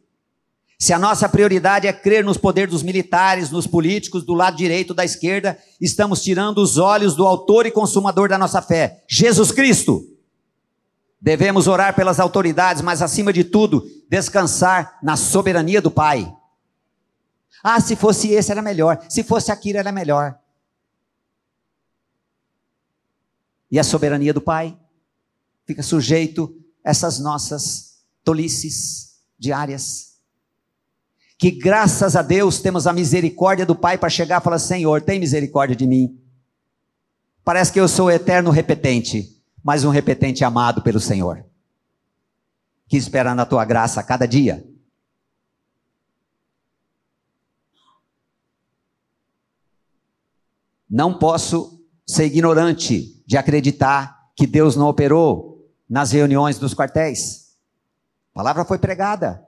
Se 0.82 0.92
a 0.92 0.98
nossa 0.98 1.28
prioridade 1.28 1.86
é 1.86 1.92
crer 1.92 2.24
nos 2.24 2.36
poderes 2.36 2.72
dos 2.72 2.82
militares, 2.82 3.52
nos 3.52 3.68
políticos, 3.68 4.24
do 4.24 4.34
lado 4.34 4.56
direito, 4.56 4.92
da 4.92 5.04
esquerda, 5.04 5.56
estamos 5.80 6.20
tirando 6.20 6.58
os 6.58 6.76
olhos 6.76 7.14
do 7.14 7.24
autor 7.24 7.66
e 7.66 7.70
consumador 7.70 8.28
da 8.28 8.36
nossa 8.36 8.60
fé, 8.60 9.04
Jesus 9.08 9.52
Cristo. 9.52 10.04
Devemos 11.20 11.68
orar 11.68 11.94
pelas 11.94 12.18
autoridades, 12.18 12.82
mas 12.82 13.00
acima 13.00 13.32
de 13.32 13.44
tudo, 13.44 13.88
descansar 14.10 14.98
na 15.00 15.16
soberania 15.16 15.80
do 15.80 15.88
Pai. 15.88 16.36
Ah, 17.62 17.80
se 17.80 17.94
fosse 17.94 18.32
esse 18.32 18.50
era 18.50 18.60
melhor, 18.60 19.06
se 19.08 19.22
fosse 19.22 19.52
aquilo 19.52 19.78
era 19.78 19.92
melhor. 19.92 20.36
E 23.70 23.78
a 23.78 23.84
soberania 23.84 24.34
do 24.34 24.40
Pai 24.40 24.76
fica 25.64 25.80
sujeito 25.80 26.52
a 26.84 26.90
essas 26.90 27.20
nossas 27.20 28.02
tolices 28.24 29.20
diárias 29.38 30.11
que 31.42 31.50
graças 31.50 32.14
a 32.14 32.22
Deus 32.22 32.60
temos 32.60 32.86
a 32.86 32.92
misericórdia 32.92 33.66
do 33.66 33.74
Pai 33.74 33.98
para 33.98 34.08
chegar 34.08 34.40
e 34.40 34.44
falar: 34.44 34.60
Senhor, 34.60 35.02
tem 35.02 35.18
misericórdia 35.18 35.74
de 35.74 35.88
mim. 35.88 36.16
Parece 37.42 37.72
que 37.72 37.80
eu 37.80 37.88
sou 37.88 38.08
eterno 38.08 38.48
repetente, 38.52 39.42
mas 39.60 39.82
um 39.82 39.90
repetente 39.90 40.44
amado 40.44 40.82
pelo 40.82 41.00
Senhor, 41.00 41.44
que 42.86 42.96
espera 42.96 43.34
na 43.34 43.44
tua 43.44 43.64
graça 43.64 43.98
a 43.98 44.04
cada 44.04 44.24
dia. 44.24 44.64
Não 50.88 51.18
posso 51.18 51.84
ser 52.06 52.26
ignorante 52.26 53.20
de 53.26 53.36
acreditar 53.36 54.30
que 54.36 54.46
Deus 54.46 54.76
não 54.76 54.86
operou 54.86 55.68
nas 55.90 56.12
reuniões 56.12 56.56
dos 56.56 56.72
quartéis. 56.72 57.56
A 58.32 58.34
palavra 58.38 58.64
foi 58.64 58.78
pregada. 58.78 59.44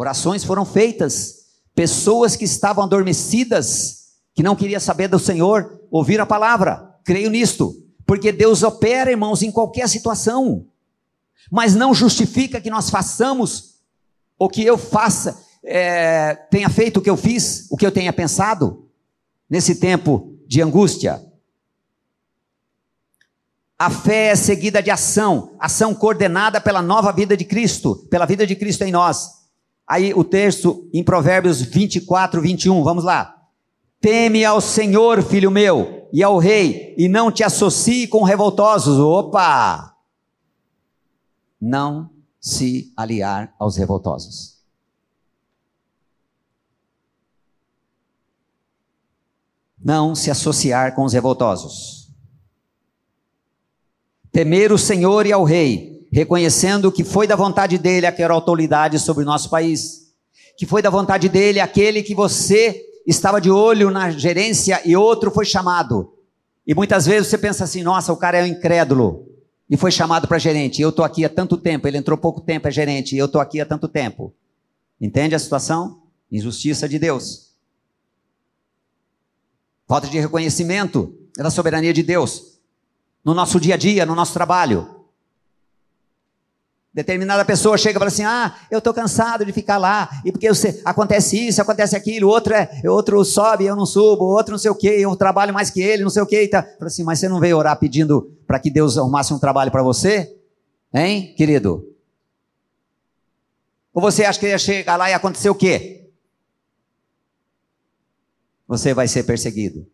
Orações 0.00 0.42
foram 0.42 0.64
feitas. 0.64 1.40
Pessoas 1.74 2.34
que 2.34 2.46
estavam 2.46 2.84
adormecidas, 2.84 4.14
que 4.34 4.42
não 4.42 4.56
queriam 4.56 4.80
saber 4.80 5.08
do 5.08 5.18
Senhor, 5.18 5.78
ouviram 5.90 6.24
a 6.24 6.26
palavra. 6.26 6.96
Creio 7.04 7.28
nisto. 7.28 7.74
Porque 8.06 8.32
Deus 8.32 8.62
opera, 8.62 9.10
irmãos, 9.10 9.42
em 9.42 9.52
qualquer 9.52 9.86
situação. 9.90 10.64
Mas 11.52 11.74
não 11.74 11.92
justifica 11.92 12.62
que 12.62 12.70
nós 12.70 12.88
façamos, 12.88 13.74
ou 14.38 14.48
que 14.48 14.64
eu 14.64 14.78
faça, 14.78 15.38
é, 15.62 16.34
tenha 16.50 16.70
feito 16.70 16.96
o 16.96 17.02
que 17.02 17.10
eu 17.10 17.16
fiz, 17.18 17.66
o 17.70 17.76
que 17.76 17.84
eu 17.84 17.92
tenha 17.92 18.10
pensado, 18.10 18.88
nesse 19.50 19.74
tempo 19.74 20.34
de 20.46 20.62
angústia. 20.62 21.22
A 23.78 23.90
fé 23.90 24.28
é 24.28 24.34
seguida 24.34 24.82
de 24.82 24.90
ação, 24.90 25.54
ação 25.60 25.94
coordenada 25.94 26.58
pela 26.58 26.80
nova 26.80 27.12
vida 27.12 27.36
de 27.36 27.44
Cristo, 27.44 27.96
pela 28.10 28.24
vida 28.24 28.46
de 28.46 28.56
Cristo 28.56 28.82
em 28.82 28.92
nós. 28.92 29.39
Aí 29.90 30.14
o 30.14 30.22
texto 30.22 30.88
em 30.94 31.02
Provérbios 31.02 31.60
24, 31.60 32.40
21, 32.40 32.84
vamos 32.84 33.02
lá. 33.02 33.44
Teme 34.00 34.44
ao 34.44 34.60
Senhor, 34.60 35.20
filho 35.20 35.50
meu, 35.50 36.08
e 36.12 36.22
ao 36.22 36.38
rei, 36.38 36.94
e 36.96 37.08
não 37.08 37.32
te 37.32 37.42
associe 37.42 38.06
com 38.06 38.22
revoltosos. 38.22 39.00
Opa! 39.00 39.96
Não 41.60 42.08
se 42.38 42.92
aliar 42.96 43.52
aos 43.58 43.76
revoltosos. 43.76 44.60
Não 49.76 50.14
se 50.14 50.30
associar 50.30 50.94
com 50.94 51.02
os 51.02 51.12
revoltosos. 51.12 52.14
Temer 54.30 54.70
o 54.70 54.78
Senhor 54.78 55.26
e 55.26 55.32
ao 55.32 55.42
rei, 55.42 55.89
reconhecendo 56.12 56.90
que 56.90 57.04
foi 57.04 57.26
da 57.26 57.36
vontade 57.36 57.78
dele 57.78 58.06
aquela 58.06 58.34
autoridade 58.34 58.98
sobre 58.98 59.22
o 59.22 59.26
nosso 59.26 59.48
país, 59.48 60.12
que 60.56 60.66
foi 60.66 60.82
da 60.82 60.90
vontade 60.90 61.28
dele 61.28 61.60
aquele 61.60 62.02
que 62.02 62.14
você 62.14 62.84
estava 63.06 63.40
de 63.40 63.50
olho 63.50 63.90
na 63.90 64.10
gerência 64.10 64.80
e 64.84 64.96
outro 64.96 65.30
foi 65.30 65.44
chamado. 65.44 66.12
E 66.66 66.74
muitas 66.74 67.06
vezes 67.06 67.28
você 67.28 67.38
pensa 67.38 67.64
assim: 67.64 67.82
nossa, 67.82 68.12
o 68.12 68.16
cara 68.16 68.38
é 68.38 68.42
um 68.42 68.46
incrédulo 68.46 69.26
e 69.68 69.76
foi 69.76 69.90
chamado 69.90 70.26
para 70.26 70.38
gerente. 70.38 70.82
Eu 70.82 70.90
estou 70.90 71.04
aqui 71.04 71.24
há 71.24 71.28
tanto 71.28 71.56
tempo, 71.56 71.86
ele 71.86 71.98
entrou 71.98 72.18
pouco 72.18 72.40
tempo, 72.40 72.68
é 72.68 72.70
gerente, 72.70 73.14
e 73.14 73.18
eu 73.18 73.26
estou 73.26 73.40
aqui 73.40 73.60
há 73.60 73.66
tanto 73.66 73.88
tempo. 73.88 74.34
Entende 75.00 75.34
a 75.34 75.38
situação? 75.38 76.02
Injustiça 76.30 76.88
de 76.88 76.98
Deus. 76.98 77.50
Falta 79.88 80.06
de 80.06 80.18
reconhecimento 80.20 81.12
da 81.36 81.50
soberania 81.50 81.92
de 81.92 82.02
Deus 82.02 82.60
no 83.24 83.34
nosso 83.34 83.58
dia 83.58 83.74
a 83.74 83.78
dia, 83.78 84.06
no 84.06 84.14
nosso 84.14 84.32
trabalho. 84.32 84.99
Determinada 86.92 87.44
pessoa 87.44 87.78
chega 87.78 87.96
e 87.96 88.00
fala 88.00 88.08
assim: 88.08 88.24
Ah, 88.24 88.56
eu 88.68 88.78
estou 88.78 88.92
cansado 88.92 89.44
de 89.44 89.52
ficar 89.52 89.78
lá, 89.78 90.10
e 90.24 90.32
porque 90.32 90.48
você, 90.48 90.80
acontece 90.84 91.48
isso, 91.48 91.62
acontece 91.62 91.94
aquilo, 91.94 92.28
outro, 92.28 92.52
é, 92.52 92.68
outro 92.86 93.24
sobe, 93.24 93.64
eu 93.64 93.76
não 93.76 93.86
subo, 93.86 94.24
outro 94.24 94.52
não 94.52 94.58
sei 94.58 94.72
o 94.72 94.74
que, 94.74 94.88
eu 94.88 95.14
trabalho 95.14 95.54
mais 95.54 95.70
que 95.70 95.80
ele, 95.80 96.02
não 96.02 96.10
sei 96.10 96.20
o 96.20 96.26
que. 96.26 96.48
Tá. 96.48 96.62
Fala 96.62 96.86
assim, 96.86 97.04
mas 97.04 97.20
você 97.20 97.28
não 97.28 97.38
veio 97.38 97.56
orar 97.56 97.78
pedindo 97.78 98.36
para 98.44 98.58
que 98.58 98.70
Deus 98.70 98.98
arrumasse 98.98 99.32
um 99.32 99.38
trabalho 99.38 99.70
para 99.70 99.84
você? 99.84 100.36
Hein, 100.92 101.32
querido? 101.36 101.86
Ou 103.94 104.02
você 104.02 104.24
acha 104.24 104.40
que 104.40 104.48
ia 104.48 104.58
chegar 104.58 104.96
lá 104.96 105.08
e 105.08 105.14
acontecer 105.14 105.48
o 105.48 105.54
quê? 105.54 106.10
Você 108.66 108.92
vai 108.92 109.06
ser 109.06 109.22
perseguido. 109.22 109.86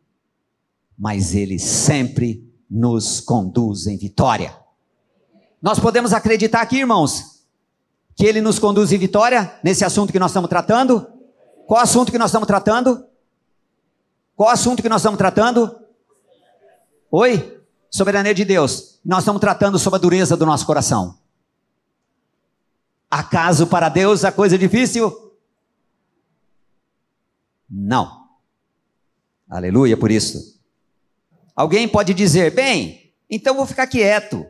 Mas 0.98 1.34
ele 1.34 1.58
sempre 1.58 2.42
nos 2.70 3.20
conduz 3.20 3.86
em 3.86 3.98
vitória. 3.98 4.56
Nós 5.60 5.78
podemos 5.78 6.12
acreditar 6.12 6.60
aqui, 6.60 6.78
irmãos, 6.78 7.42
que 8.14 8.24
Ele 8.24 8.40
nos 8.40 8.58
conduz 8.58 8.92
em 8.92 8.98
vitória 8.98 9.58
nesse 9.62 9.84
assunto 9.84 10.12
que 10.12 10.18
nós 10.18 10.30
estamos 10.30 10.48
tratando? 10.48 11.06
Qual 11.66 11.80
assunto 11.80 12.12
que 12.12 12.18
nós 12.18 12.30
estamos 12.30 12.46
tratando? 12.46 13.06
Qual 14.34 14.48
assunto 14.48 14.82
que 14.82 14.88
nós 14.88 15.00
estamos 15.00 15.18
tratando? 15.18 15.74
Oi? 17.10 17.60
Soberania 17.90 18.34
de 18.34 18.44
Deus. 18.44 19.00
Nós 19.04 19.20
estamos 19.20 19.40
tratando 19.40 19.78
sobre 19.78 19.98
a 19.98 20.00
dureza 20.00 20.36
do 20.36 20.46
nosso 20.46 20.66
coração. 20.66 21.18
Acaso 23.10 23.66
para 23.66 23.88
Deus 23.88 24.24
a 24.24 24.32
coisa 24.32 24.56
é 24.56 24.58
difícil? 24.58 25.32
Não. 27.68 28.26
Aleluia 29.48 29.96
por 29.96 30.10
isso. 30.10 30.60
Alguém 31.54 31.88
pode 31.88 32.12
dizer, 32.12 32.54
bem, 32.54 33.12
então 33.30 33.54
vou 33.54 33.66
ficar 33.66 33.86
quieto. 33.86 34.46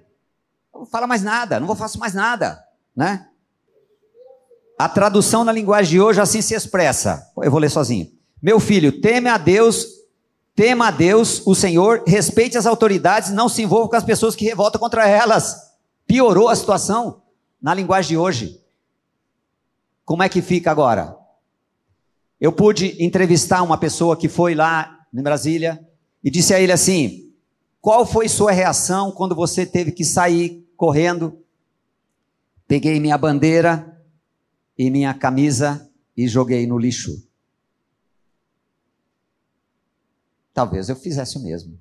Não 0.77 0.81
vou 0.81 0.87
falar 0.87 1.07
mais 1.07 1.23
nada, 1.23 1.59
não 1.59 1.67
vou 1.67 1.75
fazer 1.75 1.97
mais 1.97 2.13
nada, 2.13 2.63
né? 2.95 3.27
A 4.79 4.91
tradução 4.91 5.43
na 5.43 5.51
linguagem 5.51 5.93
de 5.93 6.01
hoje 6.03 6.21
assim 6.21 6.43
se 6.43 6.55
expressa. 6.55 7.33
Eu 7.39 7.51
vou 7.51 7.59
ler 7.59 7.71
sozinho. 7.71 8.13
Meu 8.43 8.61
filho, 8.61 9.01
teme 9.01 9.31
a 9.31 9.39
Deus, 9.39 9.87
tema 10.55 10.89
a 10.89 10.91
Deus, 10.91 11.43
o 11.47 11.55
Senhor, 11.55 12.05
respeite 12.07 12.59
as 12.59 12.67
autoridades, 12.67 13.31
não 13.31 13.49
se 13.49 13.63
envolva 13.63 13.89
com 13.89 13.97
as 13.97 14.05
pessoas 14.05 14.37
que 14.37 14.45
revoltam 14.45 14.79
contra 14.79 15.09
elas. 15.09 15.57
Piorou 16.07 16.51
a 16.51 16.55
situação 16.55 17.23
na 17.61 17.73
linguagem 17.73 18.11
de 18.11 18.19
hoje. 18.19 18.61
Como 20.05 20.23
é 20.23 20.29
que 20.29 20.43
fica 20.43 20.71
agora? 20.71 21.17
Eu 22.39 22.53
pude 22.53 23.03
entrevistar 23.03 23.63
uma 23.63 23.79
pessoa 23.79 24.15
que 24.15 24.29
foi 24.29 24.55
lá 24.55 25.07
em 25.13 25.23
Brasília 25.23 25.81
e 26.23 26.31
disse 26.31 26.53
a 26.53 26.61
ele 26.61 26.73
assim: 26.73 27.33
Qual 27.81 28.05
foi 28.05 28.29
sua 28.29 28.53
reação 28.53 29.11
quando 29.11 29.35
você 29.35 29.65
teve 29.65 29.91
que 29.91 30.05
sair 30.05 30.66
correndo? 30.77 31.43
Peguei 32.69 33.01
minha 33.01 33.17
bandeira 33.17 34.03
e 34.77 34.91
minha 34.91 35.15
camisa 35.15 35.91
e 36.17 36.29
joguei 36.29 36.67
no 36.67 36.79
lixo. 36.79 37.27
Talvez 40.53 40.89
eu 40.89 40.97
fizesse 40.97 41.37
o 41.37 41.43
mesmo. 41.43 41.81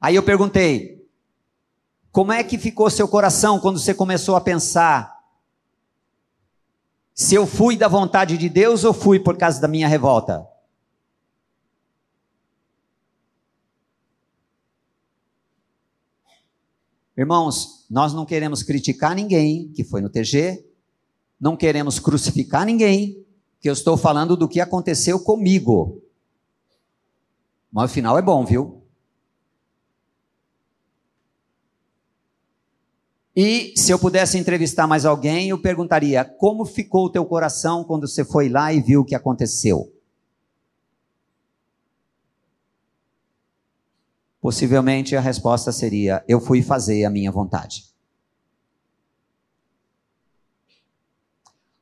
Aí 0.00 0.14
eu 0.14 0.22
perguntei: 0.22 1.08
Como 2.10 2.32
é 2.32 2.44
que 2.44 2.58
ficou 2.58 2.90
seu 2.90 3.08
coração 3.08 3.58
quando 3.58 3.78
você 3.78 3.94
começou 3.94 4.36
a 4.36 4.40
pensar 4.40 5.18
se 7.14 7.34
eu 7.34 7.46
fui 7.46 7.76
da 7.76 7.88
vontade 7.88 8.36
de 8.38 8.48
Deus 8.48 8.84
ou 8.84 8.92
fui 8.92 9.18
por 9.20 9.36
causa 9.36 9.60
da 9.60 9.68
minha 9.68 9.88
revolta? 9.88 10.49
Irmãos, 17.20 17.84
nós 17.90 18.14
não 18.14 18.24
queremos 18.24 18.62
criticar 18.62 19.14
ninguém 19.14 19.70
que 19.74 19.84
foi 19.84 20.00
no 20.00 20.08
TG, 20.08 20.64
não 21.38 21.54
queremos 21.54 21.98
crucificar 21.98 22.64
ninguém, 22.64 23.22
que 23.60 23.68
eu 23.68 23.74
estou 23.74 23.94
falando 23.94 24.34
do 24.38 24.48
que 24.48 24.58
aconteceu 24.58 25.20
comigo. 25.20 26.00
Mas 27.70 27.90
o 27.90 27.92
final 27.92 28.16
é 28.16 28.22
bom, 28.22 28.42
viu? 28.46 28.82
E 33.36 33.74
se 33.76 33.92
eu 33.92 33.98
pudesse 33.98 34.38
entrevistar 34.38 34.86
mais 34.86 35.04
alguém, 35.04 35.50
eu 35.50 35.60
perguntaria: 35.60 36.24
como 36.24 36.64
ficou 36.64 37.04
o 37.04 37.10
teu 37.10 37.26
coração 37.26 37.84
quando 37.84 38.08
você 38.08 38.24
foi 38.24 38.48
lá 38.48 38.72
e 38.72 38.80
viu 38.80 39.02
o 39.02 39.04
que 39.04 39.14
aconteceu? 39.14 39.92
Possivelmente 44.40 45.14
a 45.14 45.20
resposta 45.20 45.70
seria: 45.70 46.24
eu 46.26 46.40
fui 46.40 46.62
fazer 46.62 47.04
a 47.04 47.10
minha 47.10 47.30
vontade. 47.30 47.90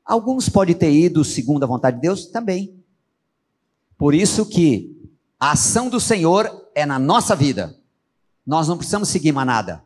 Alguns 0.04 0.48
podem 0.48 0.74
ter 0.74 0.90
ido 0.90 1.22
segundo 1.24 1.62
a 1.64 1.66
vontade 1.66 1.96
de 1.96 2.02
Deus 2.02 2.26
também. 2.26 2.82
Por 3.96 4.14
isso 4.14 4.46
que 4.46 4.96
a 5.38 5.52
ação 5.52 5.90
do 5.90 6.00
Senhor 6.00 6.70
é 6.74 6.86
na 6.86 6.98
nossa 6.98 7.36
vida. 7.36 7.78
Nós 8.46 8.66
não 8.66 8.78
precisamos 8.78 9.10
seguir 9.10 9.32
manada. 9.32 9.84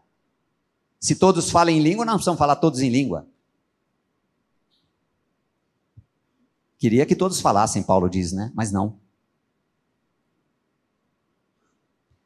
Se 1.00 1.16
todos 1.16 1.50
falam 1.50 1.74
em 1.74 1.80
língua, 1.80 2.04
nós 2.04 2.14
precisamos 2.14 2.38
falar 2.38 2.56
todos 2.56 2.80
em 2.80 2.88
língua. 2.88 3.26
Queria 6.78 7.04
que 7.04 7.16
todos 7.16 7.40
falassem, 7.40 7.82
Paulo 7.82 8.08
diz, 8.08 8.32
né? 8.32 8.52
Mas 8.54 8.70
não. 8.70 9.02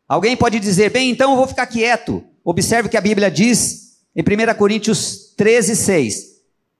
Alguém 0.09 0.37
pode 0.37 0.61
dizer, 0.61 0.91
bem, 0.91 1.11
então 1.11 1.31
eu 1.31 1.37
vou 1.37 1.47
ficar 1.47 1.67
quieto. 1.67 2.25
Observe 2.45 2.89
o 2.89 2.91
que 2.91 2.97
a 2.97 3.01
Bíblia 3.01 3.31
diz 3.31 3.99
em 4.15 4.23
1 4.23 4.55
Coríntios 4.57 5.35
13, 5.37 5.75
6. 5.75 6.17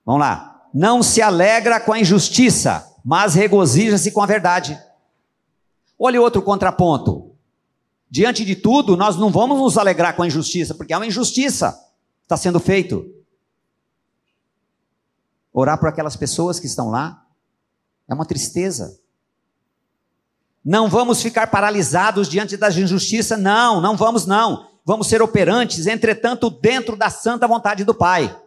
Vamos 0.05 0.21
lá. 0.21 0.69
Não 0.73 1.03
se 1.03 1.21
alegra 1.21 1.79
com 1.79 1.93
a 1.93 1.99
injustiça, 1.99 2.87
mas 3.03 3.35
regozija-se 3.35 4.11
com 4.11 4.21
a 4.21 4.25
verdade. 4.25 4.79
Olha 5.99 6.21
outro 6.21 6.41
contraponto. 6.41 7.31
Diante 8.09 8.45
de 8.45 8.55
tudo, 8.55 8.95
nós 8.95 9.17
não 9.17 9.29
vamos 9.29 9.57
nos 9.57 9.77
alegrar 9.77 10.15
com 10.15 10.23
a 10.23 10.27
injustiça, 10.27 10.73
porque 10.73 10.93
é 10.93 10.97
uma 10.97 11.07
injustiça 11.07 11.77
está 12.27 12.35
sendo 12.35 12.59
feito. 12.59 13.09
Orar 15.53 15.79
por 15.79 15.87
aquelas 15.87 16.17
pessoas 16.17 16.59
que 16.59 16.67
estão 16.67 16.89
lá 16.89 17.25
é 18.07 18.13
uma 18.13 18.25
tristeza. 18.25 18.99
Não 20.67 20.89
vamos 20.89 21.21
ficar 21.21 21.47
paralisados 21.47 22.27
diante 22.27 22.57
das 22.57 22.75
injustiças, 22.75 23.39
não, 23.39 23.79
não 23.79 23.95
vamos 23.95 24.25
não. 24.25 24.67
Vamos 24.83 25.07
ser 25.07 25.21
operantes, 25.21 25.87
entretanto, 25.87 26.49
dentro 26.49 26.97
da 26.97 27.09
santa 27.09 27.47
vontade 27.47 27.85
do 27.85 27.95
Pai. 27.95 28.37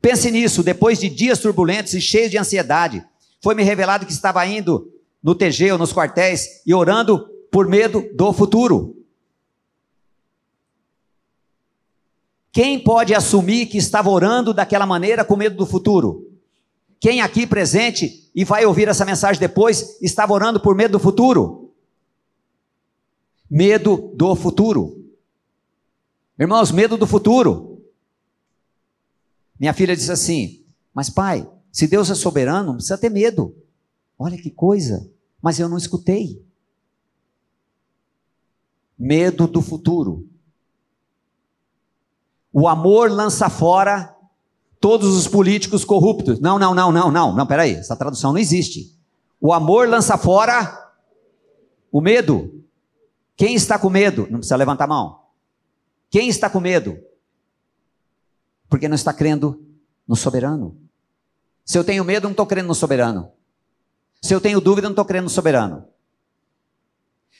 Pense 0.00 0.30
nisso, 0.30 0.62
depois 0.62 1.00
de 1.00 1.08
dias 1.08 1.40
turbulentos 1.40 1.94
e 1.94 2.00
cheios 2.00 2.30
de 2.30 2.38
ansiedade, 2.38 3.04
foi-me 3.42 3.64
revelado 3.64 4.06
que 4.06 4.12
estava 4.12 4.46
indo 4.46 4.88
no 5.20 5.34
TG 5.34 5.72
ou 5.72 5.78
nos 5.78 5.92
quartéis 5.92 6.62
e 6.64 6.72
orando 6.72 7.18
por 7.50 7.66
medo 7.66 8.04
do 8.14 8.32
futuro. 8.32 8.96
Quem 12.52 12.78
pode 12.78 13.12
assumir 13.12 13.66
que 13.66 13.78
estava 13.78 14.10
orando 14.10 14.54
daquela 14.54 14.86
maneira 14.86 15.24
com 15.24 15.34
medo 15.34 15.56
do 15.56 15.66
futuro? 15.66 16.25
Quem 16.98 17.20
aqui 17.20 17.46
presente 17.46 18.30
e 18.34 18.44
vai 18.44 18.64
ouvir 18.64 18.88
essa 18.88 19.04
mensagem 19.04 19.40
depois 19.40 20.00
estava 20.00 20.32
orando 20.32 20.60
por 20.60 20.74
medo 20.74 20.92
do 20.92 20.98
futuro? 20.98 21.72
Medo 23.48 24.12
do 24.14 24.34
futuro. 24.34 25.04
Irmãos, 26.38 26.70
medo 26.70 26.96
do 26.96 27.06
futuro. 27.06 27.82
Minha 29.58 29.72
filha 29.72 29.96
disse 29.96 30.12
assim: 30.12 30.64
Mas 30.92 31.08
pai, 31.08 31.48
se 31.70 31.86
Deus 31.86 32.10
é 32.10 32.14
soberano, 32.14 32.68
não 32.68 32.74
precisa 32.74 32.98
ter 32.98 33.10
medo. 33.10 33.54
Olha 34.18 34.36
que 34.36 34.50
coisa. 34.50 35.10
Mas 35.40 35.58
eu 35.58 35.68
não 35.68 35.76
escutei. 35.76 36.42
Medo 38.98 39.46
do 39.46 39.60
futuro. 39.60 40.26
O 42.52 42.66
amor 42.66 43.10
lança 43.10 43.50
fora 43.50 44.15
todos 44.80 45.16
os 45.16 45.26
políticos 45.26 45.84
corruptos. 45.84 46.40
Não, 46.40 46.58
não, 46.58 46.74
não, 46.74 46.92
não, 46.92 47.10
não, 47.10 47.34
não, 47.34 47.46
peraí, 47.46 47.74
essa 47.74 47.96
tradução 47.96 48.32
não 48.32 48.38
existe. 48.38 48.94
O 49.40 49.52
amor 49.52 49.88
lança 49.88 50.16
fora 50.16 50.92
o 51.90 52.00
medo. 52.00 52.64
Quem 53.36 53.54
está 53.54 53.78
com 53.78 53.90
medo? 53.90 54.26
Não 54.30 54.38
precisa 54.38 54.56
levantar 54.56 54.84
a 54.84 54.88
mão. 54.88 55.20
Quem 56.10 56.28
está 56.28 56.48
com 56.48 56.60
medo? 56.60 56.98
Porque 58.68 58.88
não 58.88 58.94
está 58.94 59.12
crendo 59.12 59.62
no 60.06 60.16
soberano. 60.16 60.76
Se 61.64 61.78
eu 61.78 61.84
tenho 61.84 62.04
medo, 62.04 62.24
não 62.24 62.30
estou 62.30 62.46
crendo 62.46 62.68
no 62.68 62.74
soberano. 62.74 63.30
Se 64.22 64.34
eu 64.34 64.40
tenho 64.40 64.60
dúvida, 64.60 64.88
não 64.88 64.92
estou 64.92 65.04
crendo 65.04 65.24
no 65.24 65.30
soberano. 65.30 65.84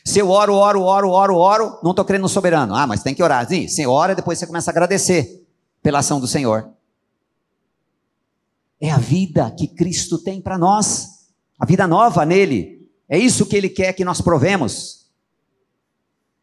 Se 0.04 0.20
eu 0.20 0.30
oro, 0.30 0.54
oro, 0.54 0.82
oro, 0.82 1.10
oro, 1.10 1.36
oro, 1.36 1.78
não 1.82 1.90
estou 1.90 2.04
crendo 2.04 2.22
no 2.22 2.28
soberano. 2.28 2.74
Ah, 2.74 2.86
mas 2.86 3.02
tem 3.02 3.14
que 3.14 3.22
orar. 3.22 3.48
Sim, 3.48 3.66
você 3.66 3.86
ora 3.86 4.12
e 4.12 4.16
depois 4.16 4.38
você 4.38 4.46
começa 4.46 4.70
a 4.70 4.72
agradecer 4.72 5.44
pela 5.82 5.98
ação 5.98 6.20
do 6.20 6.26
Senhor. 6.26 6.75
É 8.80 8.90
a 8.90 8.98
vida 8.98 9.50
que 9.50 9.66
Cristo 9.66 10.18
tem 10.18 10.40
para 10.40 10.58
nós, 10.58 11.08
a 11.58 11.64
vida 11.64 11.86
nova 11.86 12.24
nele. 12.24 12.86
É 13.08 13.18
isso 13.18 13.46
que 13.46 13.56
ele 13.56 13.68
quer 13.68 13.92
que 13.92 14.04
nós 14.04 14.20
provemos. 14.20 15.06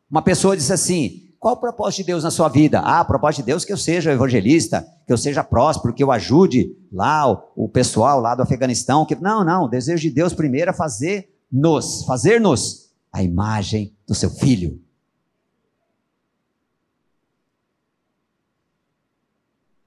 Uma 0.10 0.22
pessoa 0.22 0.58
disse 0.58 0.74
assim: 0.74 1.24
qual 1.44 1.56
o 1.56 1.60
propósito 1.60 1.98
de 1.98 2.06
Deus 2.06 2.24
na 2.24 2.32
sua 2.32 2.48
vida? 2.48 2.80
Ah, 2.80 3.02
o 3.02 3.06
propósito 3.06 3.42
de 3.42 3.48
Deus 3.48 3.64
é 3.64 3.68
que 3.68 3.74
eu 3.74 3.78
seja 3.78 4.14
evangelista, 4.14 4.88
que 5.06 5.12
eu 5.12 5.18
seja 5.18 5.44
próspero, 5.44 5.94
que 5.94 6.02
eu 6.02 6.10
ajude 6.10 6.74
lá 6.90 7.30
o, 7.30 7.66
o 7.66 7.68
pessoal 7.68 8.22
lá 8.22 8.34
do 8.34 8.42
Afeganistão. 8.42 9.06
Que... 9.06 9.14
Não, 9.16 9.44
não, 9.44 9.66
o 9.66 9.68
desejo 9.68 10.04
de 10.04 10.10
Deus 10.10 10.34
primeiro 10.34 10.72
é 10.72 10.74
fazer-nos, 10.74 12.06
fazer-nos 12.06 12.94
a 13.12 13.22
imagem 13.22 13.94
do 14.08 14.16
seu 14.16 14.30
filho. 14.30 14.82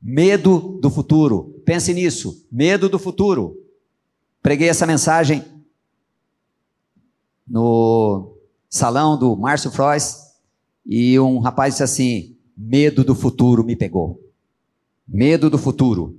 Medo 0.02 0.78
do 0.82 0.90
futuro. 0.90 1.55
Pense 1.66 1.92
nisso. 1.92 2.46
Medo 2.50 2.88
do 2.88 2.96
futuro. 2.96 3.56
Preguei 4.40 4.68
essa 4.68 4.86
mensagem 4.86 5.44
no 7.46 8.38
salão 8.70 9.18
do 9.18 9.36
Márcio 9.36 9.72
Frois 9.72 10.16
e 10.86 11.18
um 11.18 11.40
rapaz 11.40 11.74
disse 11.74 11.82
assim: 11.82 12.36
Medo 12.56 13.02
do 13.02 13.16
futuro 13.16 13.64
me 13.64 13.74
pegou. 13.74 14.20
Medo 15.06 15.50
do 15.50 15.58
futuro. 15.58 16.16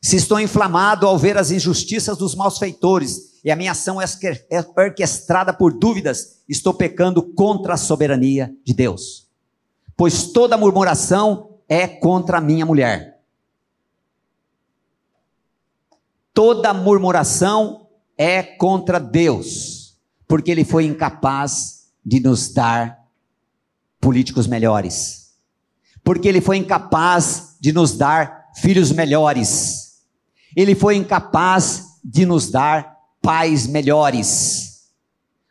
Se 0.00 0.16
estou 0.16 0.40
inflamado 0.40 1.06
ao 1.06 1.18
ver 1.18 1.36
as 1.36 1.50
injustiças 1.50 2.16
dos 2.16 2.34
malfeitores 2.34 3.38
e 3.44 3.50
a 3.50 3.56
minha 3.56 3.72
ação 3.72 4.00
é, 4.00 4.06
é 4.50 4.64
orquestrada 4.80 5.52
por 5.52 5.74
dúvidas, 5.74 6.40
estou 6.48 6.72
pecando 6.72 7.22
contra 7.22 7.74
a 7.74 7.76
soberania 7.76 8.50
de 8.64 8.72
Deus. 8.72 9.28
pois 9.94 10.28
toda 10.32 10.56
murmuração 10.56 11.58
é 11.68 11.86
contra 11.86 12.38
a 12.38 12.40
minha 12.40 12.64
mulher. 12.64 13.17
Toda 16.38 16.72
murmuração 16.72 17.88
é 18.16 18.44
contra 18.44 19.00
Deus, 19.00 19.98
porque 20.28 20.52
ele 20.52 20.64
foi 20.64 20.84
incapaz 20.84 21.88
de 22.06 22.20
nos 22.20 22.54
dar 22.54 22.96
políticos 24.00 24.46
melhores, 24.46 25.30
porque 26.04 26.28
ele 26.28 26.40
foi 26.40 26.58
incapaz 26.58 27.56
de 27.60 27.72
nos 27.72 27.98
dar 27.98 28.50
filhos 28.54 28.92
melhores, 28.92 29.94
ele 30.54 30.76
foi 30.76 30.94
incapaz 30.94 31.98
de 32.04 32.24
nos 32.24 32.48
dar 32.48 32.96
pais 33.20 33.66
melhores. 33.66 34.90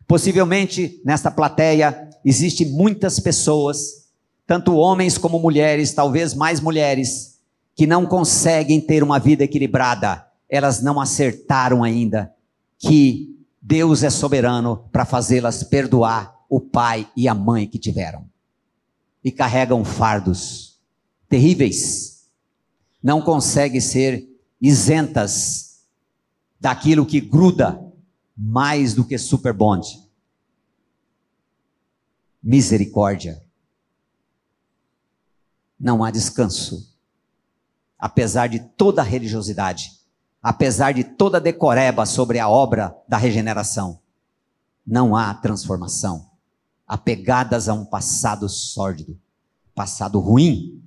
Possivelmente 0.07 1.01
nesta 1.03 1.29
plateia 1.29 2.09
existem 2.23 2.69
muitas 2.69 3.19
pessoas, 3.19 4.07
tanto 4.45 4.77
homens 4.77 5.17
como 5.17 5.37
mulheres, 5.37 5.93
talvez 5.93 6.33
mais 6.33 6.61
mulheres, 6.61 7.39
que 7.75 7.85
não 7.85 8.05
conseguem 8.05 8.79
ter 8.79 9.03
uma 9.03 9.19
vida 9.19 9.43
equilibrada. 9.43 10.26
Elas 10.49 10.81
não 10.81 10.99
acertaram 10.99 11.83
ainda 11.83 12.33
que 12.77 13.37
Deus 13.61 14.03
é 14.03 14.09
soberano 14.09 14.87
para 14.91 15.05
fazê-las 15.05 15.63
perdoar 15.63 16.37
o 16.49 16.61
pai 16.61 17.09
e 17.15 17.27
a 17.27 17.33
mãe 17.33 17.67
que 17.67 17.77
tiveram. 17.77 18.29
E 19.23 19.31
carregam 19.31 19.83
fardos 19.83 20.79
terríveis. 21.27 22.29
Não 23.03 23.21
conseguem 23.21 23.81
ser 23.81 24.27
isentas 24.61 25.85
daquilo 26.59 27.05
que 27.05 27.19
gruda 27.19 27.83
mais 28.35 28.93
do 28.93 29.03
que 29.03 29.17
super 29.17 29.53
bond. 29.53 29.85
Misericórdia. 32.41 33.43
Não 35.79 36.03
há 36.03 36.11
descanso. 36.11 36.95
Apesar 37.99 38.47
de 38.47 38.59
toda 38.59 39.01
a 39.01 39.05
religiosidade, 39.05 39.96
apesar 40.41 40.93
de 40.93 41.03
toda 41.03 41.39
decoreba 41.39 42.05
sobre 42.05 42.39
a 42.39 42.47
obra 42.47 42.95
da 43.07 43.17
regeneração, 43.17 43.99
não 44.85 45.15
há 45.15 45.33
transformação. 45.33 46.25
Apegadas 46.87 47.67
a 47.67 47.73
um 47.73 47.83
passado 47.83 48.47
sórdido, 48.47 49.19
passado 49.75 50.19
ruim. 50.19 50.81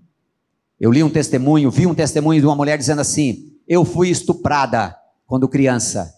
Eu 0.81 0.91
li 0.91 1.03
um 1.03 1.11
testemunho, 1.11 1.71
vi 1.71 1.87
um 1.87 1.95
testemunho 1.95 2.41
de 2.41 2.47
uma 2.47 2.57
mulher 2.57 2.79
dizendo 2.79 3.01
assim: 3.01 3.53
Eu 3.69 3.85
fui 3.85 4.09
estuprada 4.09 4.97
quando 5.27 5.47
criança. 5.47 6.15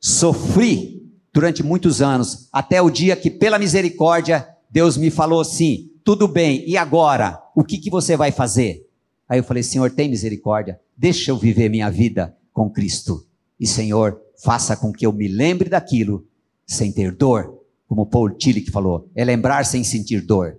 Sofri 0.00 1.12
durante 1.30 1.62
muitos 1.62 2.00
anos, 2.00 2.48
até 2.50 2.80
o 2.80 2.88
dia 2.88 3.14
que, 3.14 3.30
pela 3.30 3.58
misericórdia, 3.58 4.48
Deus 4.70 4.96
me 4.96 5.10
falou 5.10 5.42
assim: 5.42 5.90
tudo 6.02 6.26
bem, 6.26 6.66
e 6.66 6.74
agora? 6.74 7.38
O 7.54 7.62
que, 7.62 7.76
que 7.76 7.90
você 7.90 8.16
vai 8.16 8.32
fazer? 8.32 8.88
Aí 9.28 9.38
eu 9.38 9.44
falei: 9.44 9.62
Senhor, 9.62 9.90
tem 9.90 10.08
misericórdia, 10.08 10.80
deixa 10.96 11.30
eu 11.30 11.36
viver 11.36 11.68
minha 11.68 11.90
vida 11.90 12.34
com 12.58 12.68
Cristo. 12.68 13.24
E 13.60 13.68
Senhor, 13.68 14.20
faça 14.42 14.76
com 14.76 14.92
que 14.92 15.06
eu 15.06 15.12
me 15.12 15.28
lembre 15.28 15.68
daquilo 15.68 16.26
sem 16.66 16.90
ter 16.90 17.14
dor, 17.14 17.62
como 17.86 18.04
Paul 18.04 18.30
Tillich 18.30 18.72
falou, 18.72 19.08
é 19.14 19.24
lembrar 19.24 19.64
sem 19.64 19.84
sentir 19.84 20.20
dor. 20.20 20.58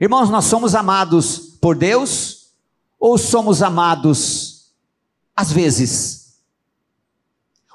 Irmãos, 0.00 0.28
nós 0.28 0.46
somos 0.46 0.74
amados 0.74 1.56
por 1.60 1.76
Deus 1.76 2.52
ou 2.98 3.16
somos 3.16 3.62
amados 3.62 4.72
às 5.36 5.52
vezes 5.52 6.16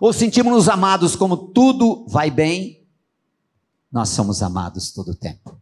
ou 0.02 0.12
sentimos-nos 0.12 0.68
amados 0.68 1.16
como 1.16 1.38
tudo 1.38 2.06
vai 2.10 2.30
bem, 2.30 2.84
nós 3.92 4.10
somos 4.10 4.42
amados 4.42 4.92
todo 4.92 5.12
o 5.12 5.16
tempo. 5.16 5.56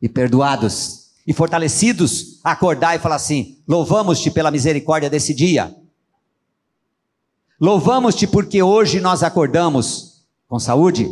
E 0.00 0.08
perdoados 0.08 1.08
e 1.26 1.32
fortalecidos 1.32 2.40
acordar 2.44 2.94
e 2.94 2.98
falar 2.98 3.16
assim: 3.16 3.58
louvamos-te 3.66 4.30
pela 4.30 4.50
misericórdia 4.50 5.08
desse 5.08 5.32
dia. 5.34 5.74
Louvamos-te 7.60 8.26
porque 8.26 8.62
hoje 8.62 9.00
nós 9.00 9.22
acordamos 9.22 10.24
com 10.46 10.58
saúde. 10.58 11.08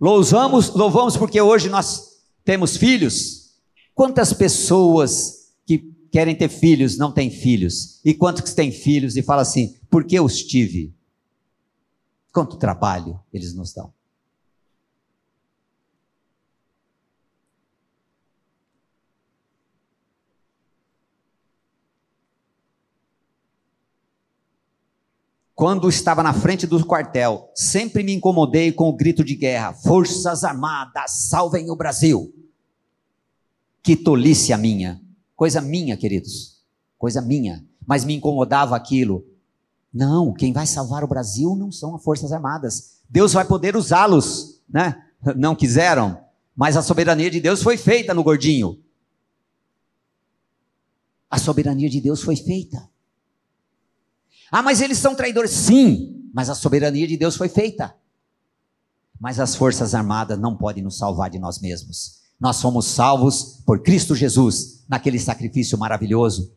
Louvamos, 0.00 0.70
louvamos 0.74 1.16
porque 1.16 1.40
hoje 1.40 1.68
nós 1.68 2.18
temos 2.44 2.76
filhos. 2.76 3.54
Quantas 3.94 4.32
pessoas 4.32 5.44
querem 6.14 6.36
ter 6.36 6.48
filhos, 6.48 6.96
não 6.96 7.10
têm 7.10 7.28
filhos. 7.28 8.00
E 8.04 8.14
quantos 8.14 8.54
têm 8.54 8.70
filhos 8.70 9.16
e 9.16 9.22
falam 9.22 9.42
assim, 9.42 9.74
por 9.90 10.04
que 10.04 10.20
os 10.20 10.44
tive? 10.44 10.94
Quanto 12.32 12.56
trabalho 12.56 13.18
eles 13.32 13.52
nos 13.52 13.72
dão. 13.72 13.92
Quando 25.54 25.88
estava 25.88 26.22
na 26.22 26.32
frente 26.32 26.66
do 26.66 26.84
quartel, 26.84 27.48
sempre 27.54 28.02
me 28.02 28.12
incomodei 28.12 28.72
com 28.72 28.88
o 28.88 28.92
grito 28.92 29.22
de 29.22 29.36
guerra: 29.36 29.72
Forças 29.72 30.42
Armadas, 30.42 31.28
salvem 31.28 31.70
o 31.70 31.76
Brasil! 31.76 32.34
Que 33.82 33.94
tolice 33.94 34.52
a 34.52 34.58
minha! 34.58 35.00
Coisa 35.36 35.60
minha, 35.60 35.96
queridos. 35.96 36.62
Coisa 36.98 37.20
minha. 37.20 37.64
Mas 37.86 38.04
me 38.04 38.14
incomodava 38.14 38.74
aquilo. 38.74 39.24
Não, 39.92 40.32
quem 40.32 40.52
vai 40.52 40.66
salvar 40.66 41.04
o 41.04 41.08
Brasil 41.08 41.54
não 41.54 41.70
são 41.70 41.94
as 41.94 42.02
Forças 42.02 42.32
Armadas. 42.32 42.98
Deus 43.08 43.32
vai 43.32 43.44
poder 43.44 43.76
usá-los, 43.76 44.60
né? 44.68 45.04
Não 45.36 45.54
quiseram, 45.54 46.20
mas 46.56 46.76
a 46.76 46.82
soberania 46.82 47.30
de 47.30 47.40
Deus 47.40 47.62
foi 47.62 47.76
feita 47.76 48.12
no 48.12 48.24
gordinho. 48.24 48.82
A 51.30 51.38
soberania 51.38 51.88
de 51.88 52.00
Deus 52.00 52.22
foi 52.22 52.36
feita. 52.36 52.88
Ah, 54.56 54.62
mas 54.62 54.80
eles 54.80 54.98
são 54.98 55.16
traidores. 55.16 55.50
Sim, 55.50 56.30
mas 56.32 56.48
a 56.48 56.54
soberania 56.54 57.08
de 57.08 57.16
Deus 57.16 57.34
foi 57.34 57.48
feita. 57.48 57.92
Mas 59.18 59.40
as 59.40 59.56
Forças 59.56 59.96
Armadas 59.96 60.38
não 60.38 60.56
podem 60.56 60.80
nos 60.80 60.96
salvar 60.96 61.28
de 61.28 61.40
nós 61.40 61.58
mesmos. 61.58 62.20
Nós 62.38 62.54
somos 62.58 62.86
salvos 62.86 63.60
por 63.66 63.82
Cristo 63.82 64.14
Jesus, 64.14 64.84
naquele 64.88 65.18
sacrifício 65.18 65.76
maravilhoso. 65.76 66.54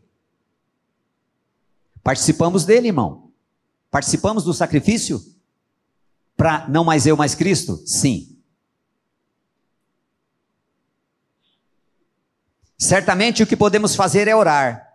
Participamos 2.03 2.65
dele, 2.65 2.89
irmão. 2.89 3.31
Participamos 3.89 4.43
do 4.43 4.53
sacrifício 4.53 5.19
para 6.35 6.69
não 6.69 6.83
mais 6.83 7.07
eu, 7.07 7.17
mais 7.17 7.33
Cristo? 7.33 7.81
Sim. 7.83 8.37
Certamente 12.77 13.41
o 13.41 13.47
que 13.47 13.57
podemos 13.57 13.95
fazer 13.95 14.27
é 14.27 14.35
orar. 14.35 14.86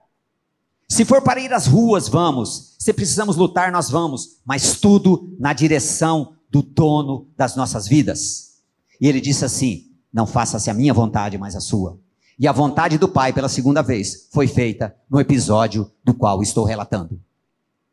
Se 0.93 1.07
for 1.07 1.23
para 1.23 1.41
ir 1.41 1.51
às 1.55 1.67
ruas, 1.67 2.07
vamos. 2.07 2.75
Se 2.79 2.93
precisamos 2.93 3.35
lutar, 3.35 3.73
nós 3.73 3.89
vamos. 3.89 4.37
Mas 4.45 4.79
tudo 4.79 5.35
na 5.41 5.55
direção 5.55 6.35
do 6.51 6.61
dono 6.61 7.31
das 7.35 7.57
nossas 7.57 7.89
vidas. 7.89 8.59
E 9.01 9.09
ele 9.09 9.19
disse 9.19 9.43
assim: 9.43 9.87
não 10.13 10.27
faça-se 10.27 10.69
a 10.69 10.75
minha 10.75 10.93
vontade, 10.93 11.39
mas 11.39 11.57
a 11.57 11.61
sua. 11.61 11.99
E 12.39 12.47
a 12.47 12.53
vontade 12.53 12.99
do 12.99 13.09
Pai, 13.09 13.33
pela 13.33 13.49
segunda 13.49 13.81
vez, 13.81 14.29
foi 14.31 14.47
feita 14.47 14.95
no 15.09 15.19
episódio 15.19 15.91
do 16.05 16.13
qual 16.13 16.43
estou 16.43 16.63
relatando. 16.63 17.19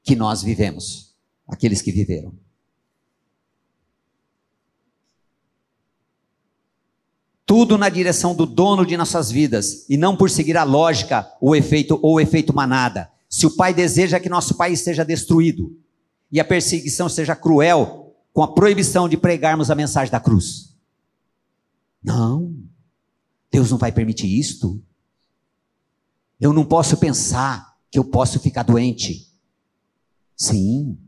Que 0.04 0.14
nós 0.14 0.44
vivemos, 0.44 1.16
aqueles 1.48 1.82
que 1.82 1.94
viveram. 1.94 2.34
Tudo 7.50 7.80
na 7.80 7.90
direção 7.90 8.36
do 8.36 8.46
dono 8.46 8.86
de 8.86 8.96
nossas 8.96 9.32
vidas 9.32 9.90
e 9.90 9.98
não 9.98 10.16
por 10.16 10.30
seguir 10.30 10.56
a 10.56 10.64
lógica, 10.64 11.28
o 11.42 11.56
efeito 11.56 11.98
ou 12.04 12.22
efeito 12.22 12.54
manada. 12.54 13.12
Se 13.28 13.48
o 13.48 13.56
Pai 13.56 13.74
deseja 13.74 14.20
que 14.20 14.30
nosso 14.30 14.54
país 14.54 14.82
seja 14.82 15.04
destruído 15.04 15.76
e 16.32 16.40
a 16.40 16.46
perseguição 16.46 17.10
seja 17.10 17.36
cruel, 17.36 18.16
com 18.32 18.44
a 18.44 18.54
proibição 18.54 19.10
de 19.10 19.18
pregarmos 19.18 19.72
a 19.72 19.76
mensagem 19.76 20.12
da 20.12 20.20
cruz. 20.20 20.76
Não, 22.04 22.56
Deus 23.52 23.72
não 23.72 23.80
vai 23.80 23.92
permitir 23.92 24.28
isto. 24.28 24.80
Eu 26.40 26.54
não 26.54 26.64
posso 26.64 26.98
pensar 26.98 27.76
que 27.90 27.98
eu 27.98 28.06
posso 28.06 28.40
ficar 28.40 28.62
doente. 28.62 29.28
Sim, 30.36 31.00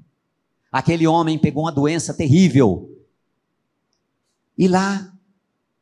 aquele 0.72 1.06
homem 1.06 1.38
pegou 1.38 1.66
uma 1.66 1.72
doença 1.72 2.16
terrível. 2.16 2.90
E 4.58 4.68
lá, 4.68 5.14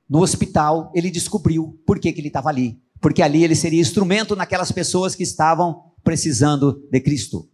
no 0.10 0.22
hospital, 0.22 0.92
ele 0.96 1.12
descobriu 1.12 1.80
por 1.86 2.00
que, 2.00 2.12
que 2.12 2.20
ele 2.20 2.30
estava 2.30 2.50
ali. 2.50 2.82
Porque 3.00 3.22
ali 3.22 3.44
ele 3.44 3.56
seria 3.56 3.80
instrumento 3.80 4.36
naquelas 4.36 4.72
pessoas 4.72 5.14
que 5.14 5.24
estavam 5.24 5.84
precisando 6.04 6.88
de 6.90 7.00
Cristo. 7.00 7.48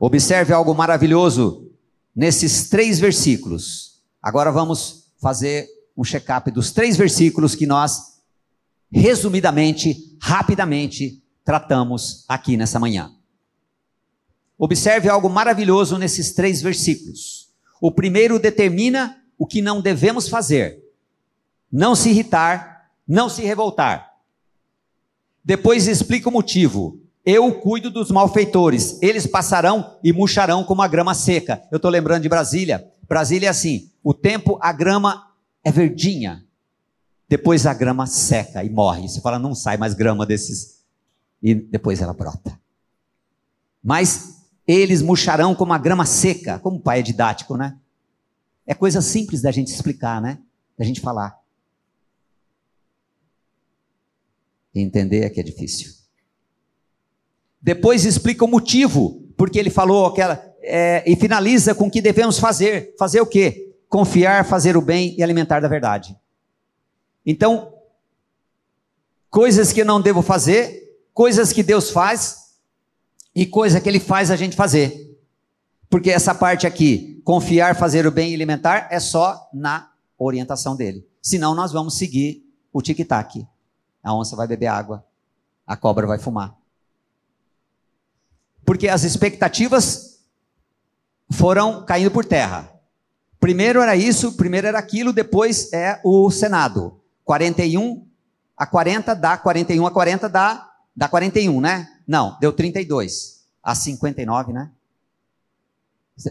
Observe 0.00 0.52
algo 0.52 0.74
maravilhoso 0.74 1.70
nesses 2.14 2.68
três 2.68 2.98
versículos. 2.98 4.02
Agora 4.20 4.50
vamos 4.50 5.04
fazer 5.18 5.68
um 5.96 6.04
check-up 6.04 6.50
dos 6.50 6.72
três 6.72 6.96
versículos 6.96 7.54
que 7.54 7.64
nós, 7.64 8.18
resumidamente, 8.90 10.16
rapidamente, 10.20 11.22
tratamos 11.44 12.24
aqui 12.28 12.56
nessa 12.56 12.80
manhã. 12.80 13.12
Observe 14.58 15.08
algo 15.08 15.28
maravilhoso 15.30 15.96
nesses 15.96 16.32
três 16.32 16.60
versículos. 16.60 17.43
O 17.80 17.90
primeiro 17.90 18.38
determina 18.38 19.22
o 19.38 19.46
que 19.46 19.60
não 19.60 19.80
devemos 19.80 20.28
fazer, 20.28 20.82
não 21.70 21.94
se 21.94 22.10
irritar, 22.10 22.90
não 23.06 23.28
se 23.28 23.42
revoltar. 23.42 24.14
Depois 25.44 25.86
explica 25.86 26.28
o 26.28 26.32
motivo. 26.32 27.00
Eu 27.24 27.52
cuido 27.54 27.90
dos 27.90 28.10
malfeitores, 28.10 28.98
eles 29.02 29.26
passarão 29.26 29.96
e 30.02 30.12
murcharão 30.12 30.62
como 30.62 30.82
a 30.82 30.88
grama 30.88 31.14
seca. 31.14 31.62
Eu 31.70 31.76
estou 31.76 31.90
lembrando 31.90 32.22
de 32.22 32.28
Brasília. 32.28 32.90
Brasília 33.08 33.48
é 33.48 33.50
assim: 33.50 33.90
o 34.02 34.12
tempo, 34.12 34.58
a 34.60 34.72
grama 34.72 35.30
é 35.62 35.72
verdinha, 35.72 36.44
depois 37.28 37.66
a 37.66 37.74
grama 37.74 38.06
seca 38.06 38.62
e 38.62 38.70
morre. 38.70 39.08
Você 39.08 39.20
fala, 39.20 39.38
não 39.38 39.54
sai 39.54 39.76
mais 39.76 39.94
grama 39.94 40.26
desses. 40.26 40.82
E 41.42 41.54
depois 41.54 42.00
ela 42.00 42.12
brota. 42.12 42.58
Mas 43.82 44.33
eles 44.66 45.02
murcharão 45.02 45.54
como 45.54 45.72
a 45.72 45.78
grama 45.78 46.06
seca. 46.06 46.58
Como 46.58 46.78
o 46.78 46.80
pai 46.80 47.00
é 47.00 47.02
didático, 47.02 47.56
né? 47.56 47.76
É 48.66 48.74
coisa 48.74 49.00
simples 49.02 49.42
da 49.42 49.50
gente 49.50 49.68
explicar, 49.68 50.20
né? 50.20 50.38
Da 50.76 50.84
gente 50.84 51.00
falar. 51.00 51.38
Entender 54.74 55.24
é 55.24 55.30
que 55.30 55.38
é 55.38 55.42
difícil. 55.42 55.92
Depois 57.60 58.04
explica 58.04 58.44
o 58.44 58.48
motivo, 58.48 59.22
porque 59.36 59.58
ele 59.58 59.70
falou 59.70 60.06
aquela. 60.06 60.52
É, 60.66 61.02
e 61.06 61.14
finaliza 61.14 61.74
com 61.74 61.86
o 61.86 61.90
que 61.90 62.00
devemos 62.00 62.38
fazer. 62.38 62.94
Fazer 62.98 63.20
o 63.20 63.26
quê? 63.26 63.74
Confiar, 63.88 64.44
fazer 64.44 64.76
o 64.76 64.80
bem 64.80 65.14
e 65.16 65.22
alimentar 65.22 65.60
da 65.60 65.68
verdade. 65.68 66.16
Então, 67.24 67.74
coisas 69.30 69.72
que 69.72 69.84
não 69.84 70.00
devo 70.00 70.22
fazer, 70.22 70.98
coisas 71.12 71.52
que 71.52 71.62
Deus 71.62 71.90
faz 71.90 72.43
e 73.34 73.44
coisa 73.44 73.80
que 73.80 73.88
Ele 73.88 74.00
faz 74.00 74.30
a 74.30 74.36
gente 74.36 74.56
fazer. 74.56 75.18
Porque 75.90 76.10
essa 76.10 76.34
parte 76.34 76.66
aqui, 76.66 77.20
confiar, 77.24 77.76
fazer 77.76 78.06
o 78.06 78.10
bem 78.10 78.30
e 78.30 78.34
alimentar, 78.34 78.88
é 78.90 79.00
só 79.00 79.48
na 79.52 79.90
orientação 80.18 80.76
dele. 80.76 81.06
Senão 81.22 81.54
nós 81.54 81.72
vamos 81.72 81.96
seguir 81.96 82.44
o 82.72 82.82
tic-tac. 82.82 83.46
A 84.02 84.14
onça 84.14 84.36
vai 84.36 84.46
beber 84.46 84.66
água, 84.66 85.04
a 85.66 85.76
cobra 85.76 86.06
vai 86.06 86.18
fumar. 86.18 86.54
Porque 88.64 88.88
as 88.88 89.04
expectativas 89.04 90.20
foram 91.30 91.84
caindo 91.84 92.10
por 92.10 92.24
terra. 92.24 92.70
Primeiro 93.40 93.80
era 93.80 93.96
isso, 93.96 94.32
primeiro 94.32 94.66
era 94.66 94.78
aquilo, 94.78 95.12
depois 95.12 95.72
é 95.72 96.00
o 96.04 96.30
Senado. 96.30 97.00
41 97.24 98.06
a 98.56 98.66
40 98.66 99.14
dá 99.14 99.36
41 99.36 99.86
a 99.86 99.90
40 99.90 100.28
dá 100.28 100.70
dá 100.96 101.08
41, 101.08 101.60
né? 101.60 101.93
Não, 102.06 102.38
deu 102.40 102.52
32 102.52 103.46
a 103.62 103.74
59, 103.74 104.52
né? 104.52 104.70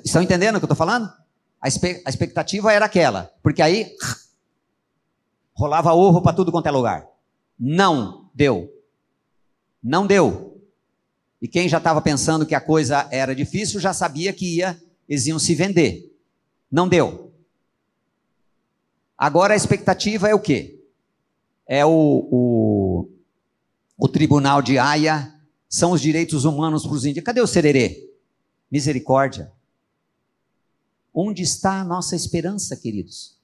Estão 0.04 0.22
entendendo 0.22 0.56
o 0.56 0.60
que 0.60 0.66
eu 0.66 0.68
estou 0.68 0.78
falando? 0.78 1.12
A, 1.60 1.68
expectativa 1.68 2.72
era 2.72 2.86
aquela, 2.86 3.34
porque 3.42 3.62
aí 3.62 3.96
rolava 5.54 5.94
ovo 5.94 6.22
para 6.22 6.36
tudo 6.36 6.52
quanto 6.52 6.68
é 6.68 6.72
lugar. 6.72 7.08
Não 7.60 8.30
deu. 8.34 8.70
Não 9.82 10.06
deu. 10.06 10.62
E 11.42 11.48
quem 11.48 11.68
já 11.68 11.78
estava 11.78 12.02
pensando 12.02 12.46
que 12.46 12.56
a 12.56 12.62
coisa 12.62 13.08
era 13.12 13.36
difícil 13.36 13.80
já 13.80 13.94
sabia 13.94 14.32
que 14.32 14.58
ia, 14.58 14.82
eles 15.08 15.28
iam 15.28 15.40
se 15.40 15.54
vender. 15.56 16.16
Não 16.72 16.88
deu. 16.88 17.34
Agora 19.18 19.54
a 19.54 19.58
expectativa 19.58 20.30
é 20.30 20.36
o 20.36 20.40
quê? 20.40 20.84
é 21.68 21.86
o, 21.86 21.90
o, 21.90 23.10
o 23.98 24.08
Tribunal 24.08 24.62
de 24.62 24.78
Haia, 24.78 25.33
são 25.74 25.90
os 25.90 26.02
direitos 26.02 26.46
humanos 26.46 26.84
para 26.84 26.94
os 26.94 27.04
índios. 27.04 27.26
Cadê 27.26 27.42
o 27.42 27.48
sererê? 27.48 28.08
Misericórdia. 28.72 29.52
Onde 31.12 31.42
está 31.42 31.82
a 31.82 31.84
nossa 31.84 32.16
esperança, 32.16 32.78
queridos? 32.78 33.36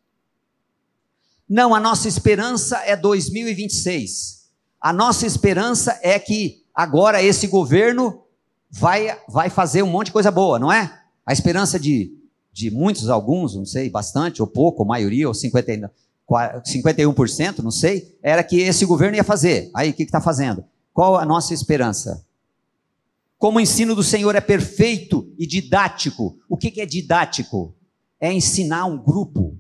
Não, 1.49 1.73
a 1.73 1.79
nossa 1.79 2.07
esperança 2.07 2.77
é 2.85 2.95
2026. 2.95 4.47
A 4.79 4.93
nossa 4.93 5.25
esperança 5.25 5.99
é 6.03 6.19
que 6.19 6.63
agora 6.71 7.23
esse 7.23 7.47
governo 7.47 8.21
vai, 8.69 9.19
vai 9.27 9.49
fazer 9.49 9.81
um 9.81 9.89
monte 9.89 10.07
de 10.07 10.13
coisa 10.13 10.29
boa, 10.29 10.59
não 10.59 10.71
é? 10.71 11.01
A 11.25 11.33
esperança 11.33 11.79
de, 11.79 12.15
de 12.53 12.69
muitos, 12.69 13.09
alguns, 13.09 13.55
não 13.55 13.65
sei, 13.65 13.89
bastante, 13.89 14.39
ou 14.39 14.47
pouco, 14.47 14.83
ou 14.83 14.87
maioria, 14.87 15.27
ou 15.27 15.33
59. 15.33 15.91
51%, 16.29 17.57
não 17.63 17.71
sei, 17.71 18.15
era 18.21 18.43
que 18.43 18.59
esse 18.59 18.85
governo 18.85 19.17
ia 19.17 19.23
fazer. 19.23 19.71
Aí, 19.73 19.89
o 19.89 19.93
que 19.95 20.03
está 20.03 20.21
fazendo? 20.21 20.63
Qual 20.99 21.15
a 21.15 21.25
nossa 21.25 21.53
esperança? 21.53 22.27
Como 23.37 23.57
o 23.57 23.61
ensino 23.61 23.95
do 23.95 24.03
Senhor 24.03 24.35
é 24.35 24.41
perfeito 24.41 25.33
e 25.39 25.47
didático. 25.47 26.37
O 26.49 26.57
que, 26.57 26.81
é 26.81 26.85
didático? 26.85 27.73
É 28.19 28.33
ensinar 28.33 28.83
um 28.83 28.97
grupo, 29.01 29.57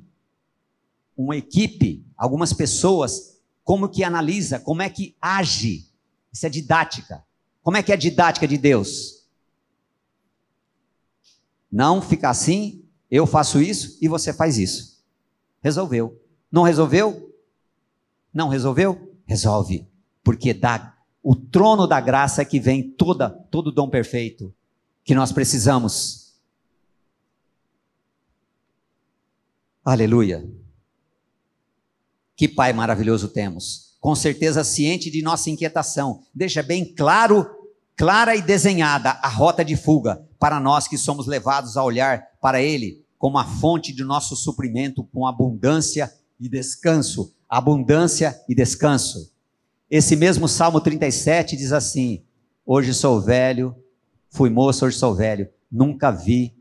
uma 1.15 1.37
equipe, 1.37 2.05
algumas 2.17 2.51
pessoas, 2.51 3.39
como 3.63 3.87
que 3.87 4.03
analisa, 4.03 4.59
como 4.59 4.81
é 4.81 4.89
que 4.89 5.15
age. 5.21 5.89
Isso 6.29 6.45
é 6.45 6.49
didática. 6.49 7.23
Como 7.63 7.77
é 7.77 7.83
que 7.83 7.93
é 7.93 7.95
a 7.95 7.97
didática 7.97 8.45
de 8.45 8.57
Deus? 8.57 9.25
Não 11.71 12.01
ficar 12.01 12.31
assim, 12.31 12.83
eu 13.09 13.25
faço 13.25 13.61
isso 13.61 13.97
e 14.01 14.09
você 14.09 14.33
faz 14.33 14.57
isso. 14.57 15.01
Resolveu. 15.63 16.21
Não 16.51 16.63
resolveu? 16.63 17.33
Não 18.33 18.49
resolveu? 18.49 19.15
Resolve. 19.25 19.87
Porque 20.21 20.53
dá 20.53 20.98
o 21.21 21.35
trono 21.35 21.85
da 21.85 21.99
graça 21.99 22.41
é 22.41 22.45
que 22.45 22.59
vem 22.59 22.81
toda 22.81 23.29
todo 23.29 23.67
o 23.67 23.71
dom 23.71 23.89
perfeito 23.89 24.53
que 25.03 25.15
nós 25.15 25.31
precisamos. 25.31 26.35
Aleluia. 29.83 30.47
Que 32.35 32.47
Pai 32.47 32.71
maravilhoso 32.73 33.27
temos. 33.27 33.97
Com 33.99 34.15
certeza 34.15 34.63
ciente 34.63 35.09
de 35.11 35.21
nossa 35.21 35.49
inquietação. 35.49 36.23
Deixa 36.33 36.63
bem 36.63 36.85
claro, 36.85 37.49
clara 37.95 38.35
e 38.35 38.41
desenhada 38.41 39.11
a 39.11 39.27
rota 39.27 39.65
de 39.65 39.75
fuga 39.75 40.25
para 40.37 40.59
nós 40.59 40.87
que 40.87 40.97
somos 40.97 41.27
levados 41.27 41.75
a 41.75 41.83
olhar 41.83 42.23
para 42.41 42.61
ele 42.61 43.03
como 43.17 43.37
a 43.37 43.43
fonte 43.43 43.91
de 43.91 44.03
nosso 44.03 44.35
suprimento 44.37 45.03
com 45.03 45.27
abundância 45.27 46.13
e 46.39 46.47
descanso, 46.47 47.33
abundância 47.49 48.41
e 48.47 48.55
descanso. 48.55 49.33
Esse 49.89 50.15
mesmo 50.15 50.47
Salmo 50.47 50.79
37 50.79 51.55
diz 51.55 51.71
assim: 51.71 52.23
Hoje 52.65 52.93
sou 52.93 53.19
velho, 53.19 53.75
fui 54.29 54.49
moço, 54.49 54.85
hoje 54.85 54.97
sou 54.97 55.15
velho, 55.15 55.49
nunca 55.71 56.11
vi 56.11 56.55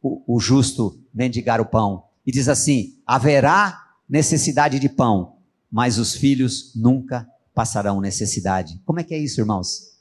o, 0.00 0.36
o 0.36 0.38
justo 0.38 1.00
mendigar 1.12 1.60
o 1.60 1.66
pão. 1.66 2.04
E 2.24 2.30
diz 2.30 2.48
assim: 2.48 2.96
haverá 3.04 3.84
necessidade 4.08 4.78
de 4.78 4.88
pão, 4.88 5.38
mas 5.70 5.98
os 5.98 6.14
filhos 6.14 6.72
nunca 6.76 7.28
passarão 7.52 8.00
necessidade. 8.00 8.80
Como 8.84 9.00
é 9.00 9.04
que 9.04 9.14
é 9.14 9.18
isso, 9.18 9.40
irmãos? 9.40 9.96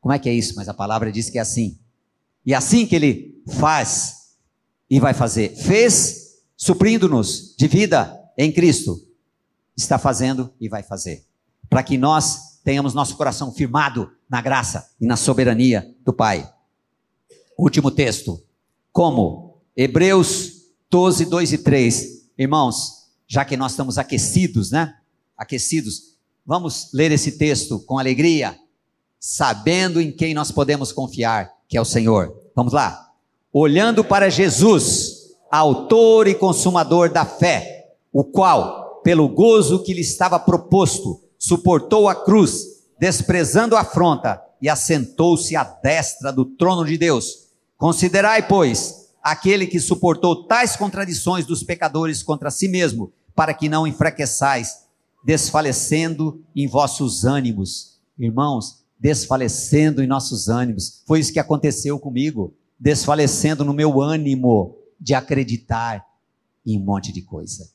Como 0.00 0.12
é 0.12 0.18
que 0.18 0.28
é 0.28 0.32
isso? 0.32 0.54
Mas 0.56 0.68
a 0.68 0.74
palavra 0.74 1.12
diz 1.12 1.30
que 1.30 1.38
é 1.38 1.40
assim. 1.40 1.78
E 2.44 2.52
é 2.52 2.56
assim 2.56 2.86
que 2.86 2.96
ele 2.96 3.42
faz 3.46 4.34
e 4.88 4.98
vai 4.98 5.14
fazer. 5.14 5.54
Fez 5.56 6.40
suprindo-nos 6.56 7.54
de 7.56 7.68
vida 7.68 8.18
em 8.36 8.50
Cristo, 8.50 9.06
está 9.76 9.98
fazendo 9.98 10.52
e 10.58 10.68
vai 10.68 10.82
fazer. 10.82 11.29
Para 11.70 11.82
que 11.82 11.96
nós 11.96 12.60
tenhamos 12.62 12.92
nosso 12.92 13.16
coração 13.16 13.50
firmado 13.50 14.10
na 14.28 14.42
graça 14.42 14.90
e 15.00 15.06
na 15.06 15.16
soberania 15.16 15.94
do 16.04 16.12
Pai. 16.12 16.52
Último 17.56 17.90
texto. 17.90 18.42
Como? 18.92 19.58
Hebreus 19.76 20.66
12, 20.90 21.24
2 21.26 21.52
e 21.52 21.58
3. 21.58 22.06
Irmãos, 22.36 23.06
já 23.26 23.44
que 23.44 23.56
nós 23.56 23.72
estamos 23.72 23.96
aquecidos, 23.96 24.70
né? 24.70 24.94
Aquecidos, 25.36 26.16
vamos 26.44 26.90
ler 26.92 27.12
esse 27.12 27.38
texto 27.38 27.78
com 27.80 27.98
alegria, 27.98 28.58
sabendo 29.18 30.00
em 30.00 30.12
quem 30.12 30.34
nós 30.34 30.50
podemos 30.50 30.92
confiar, 30.92 31.50
que 31.68 31.78
é 31.78 31.80
o 31.80 31.84
Senhor. 31.84 32.36
Vamos 32.54 32.72
lá. 32.72 33.12
Olhando 33.52 34.04
para 34.04 34.28
Jesus 34.28 35.20
autor 35.50 36.28
e 36.28 36.34
consumador 36.34 37.12
da 37.12 37.24
fé, 37.24 37.94
o 38.12 38.22
qual, 38.22 39.00
pelo 39.02 39.28
gozo 39.28 39.82
que 39.82 39.92
lhe 39.92 40.00
estava 40.00 40.38
proposto, 40.38 41.20
suportou 41.40 42.06
a 42.06 42.14
cruz, 42.14 42.84
desprezando 42.98 43.74
a 43.74 43.80
afronta, 43.80 44.42
e 44.60 44.68
assentou-se 44.68 45.56
à 45.56 45.64
destra 45.64 46.30
do 46.30 46.44
trono 46.44 46.84
de 46.84 46.98
Deus. 46.98 47.48
Considerai, 47.78 48.46
pois, 48.46 49.08
aquele 49.22 49.66
que 49.66 49.80
suportou 49.80 50.46
tais 50.46 50.76
contradições 50.76 51.46
dos 51.46 51.62
pecadores 51.62 52.22
contra 52.22 52.50
si 52.50 52.68
mesmo, 52.68 53.10
para 53.34 53.54
que 53.54 53.70
não 53.70 53.86
enfraqueçais, 53.86 54.84
desfalecendo 55.24 56.44
em 56.54 56.68
vossos 56.68 57.24
ânimos. 57.24 57.98
Irmãos, 58.18 58.84
desfalecendo 58.98 60.02
em 60.02 60.06
nossos 60.06 60.50
ânimos. 60.50 61.02
Foi 61.06 61.20
isso 61.20 61.32
que 61.32 61.38
aconteceu 61.38 61.98
comigo, 61.98 62.54
desfalecendo 62.78 63.64
no 63.64 63.72
meu 63.72 64.02
ânimo 64.02 64.76
de 65.00 65.14
acreditar 65.14 66.04
em 66.66 66.78
um 66.78 66.84
monte 66.84 67.10
de 67.10 67.22
coisa. 67.22 67.70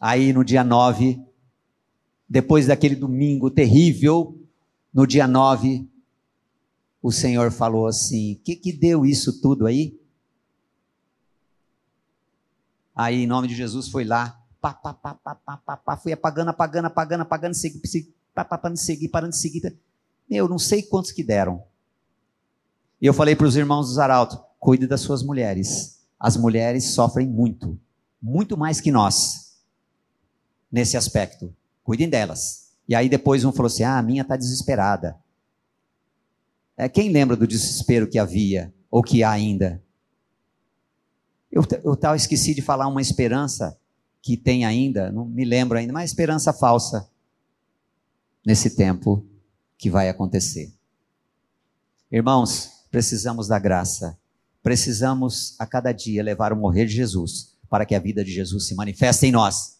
Aí 0.00 0.32
no 0.32 0.44
dia 0.44 0.64
9, 0.64 1.20
depois 2.28 2.66
daquele 2.66 2.96
domingo 2.96 3.50
terrível, 3.50 4.40
no 4.92 5.06
dia 5.06 5.26
9, 5.26 5.88
o 7.02 7.12
Senhor 7.12 7.50
falou 7.50 7.86
assim: 7.86 8.34
O 8.34 8.38
que, 8.40 8.56
que 8.56 8.72
deu 8.72 9.04
isso 9.04 9.40
tudo 9.40 9.66
aí? 9.66 9.98
Aí, 12.96 13.24
em 13.24 13.26
nome 13.26 13.48
de 13.48 13.54
Jesus, 13.54 13.88
foi 13.88 14.04
lá, 14.04 14.40
pá, 14.60 14.72
pá, 14.72 14.94
pá, 14.94 15.14
pá, 15.14 15.34
pá, 15.34 15.56
pá, 15.56 15.76
pá, 15.76 15.96
fui 15.96 16.12
apagando, 16.12 16.50
apagando, 16.50 16.86
apagando, 16.86 17.22
apagando, 17.22 17.54
segui, 17.54 17.86
segui, 17.86 18.14
pá, 18.32 18.44
pá, 18.44 18.56
parando 18.56 18.78
de 18.78 18.84
seguir, 18.84 19.08
parando 19.08 19.32
de 19.32 19.38
seguir. 19.38 19.76
Meu, 20.30 20.48
não 20.48 20.58
sei 20.58 20.82
quantos 20.82 21.10
que 21.12 21.22
deram. 21.22 21.62
E 23.02 23.06
eu 23.06 23.12
falei 23.12 23.36
para 23.36 23.46
os 23.46 23.56
irmãos 23.56 23.88
do 23.88 23.94
Zaralto, 23.94 24.42
cuide 24.58 24.86
das 24.86 25.00
suas 25.00 25.22
mulheres. 25.22 26.00
As 26.18 26.36
mulheres 26.36 26.94
sofrem 26.94 27.28
muito, 27.28 27.78
muito 28.22 28.56
mais 28.56 28.80
que 28.80 28.90
nós, 28.90 29.43
nesse 30.70 30.96
aspecto. 30.96 31.54
Cuidem 31.82 32.08
delas. 32.08 32.72
E 32.88 32.94
aí 32.94 33.08
depois 33.08 33.44
um 33.44 33.52
falou 33.52 33.66
assim, 33.66 33.82
ah, 33.82 33.98
a 33.98 34.02
minha 34.02 34.22
está 34.22 34.36
desesperada. 34.36 35.16
É, 36.76 36.88
quem 36.88 37.10
lembra 37.10 37.36
do 37.36 37.46
desespero 37.46 38.08
que 38.08 38.18
havia, 38.18 38.72
ou 38.90 39.02
que 39.02 39.22
há 39.22 39.30
ainda? 39.30 39.82
Eu, 41.50 41.62
eu 41.84 41.96
tal 41.96 42.16
esqueci 42.16 42.54
de 42.54 42.62
falar 42.62 42.88
uma 42.88 43.00
esperança 43.00 43.78
que 44.20 44.36
tem 44.36 44.64
ainda, 44.64 45.12
não 45.12 45.24
me 45.24 45.44
lembro 45.44 45.78
ainda, 45.78 45.92
mas 45.92 46.10
esperança 46.10 46.52
falsa 46.52 47.08
nesse 48.44 48.70
tempo 48.70 49.24
que 49.78 49.90
vai 49.90 50.08
acontecer. 50.08 50.72
Irmãos, 52.10 52.86
precisamos 52.90 53.48
da 53.48 53.58
graça. 53.58 54.18
Precisamos 54.62 55.54
a 55.58 55.66
cada 55.66 55.92
dia 55.92 56.22
levar 56.22 56.52
o 56.52 56.56
morrer 56.56 56.86
de 56.86 56.92
Jesus 56.94 57.54
para 57.68 57.84
que 57.84 57.94
a 57.94 57.98
vida 57.98 58.24
de 58.24 58.32
Jesus 58.32 58.66
se 58.66 58.74
manifeste 58.74 59.26
em 59.26 59.32
nós. 59.32 59.73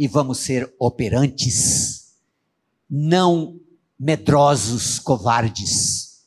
E 0.00 0.08
vamos 0.08 0.38
ser 0.38 0.74
operantes, 0.78 2.14
não 2.88 3.60
medrosos, 3.98 4.98
covardes. 4.98 6.22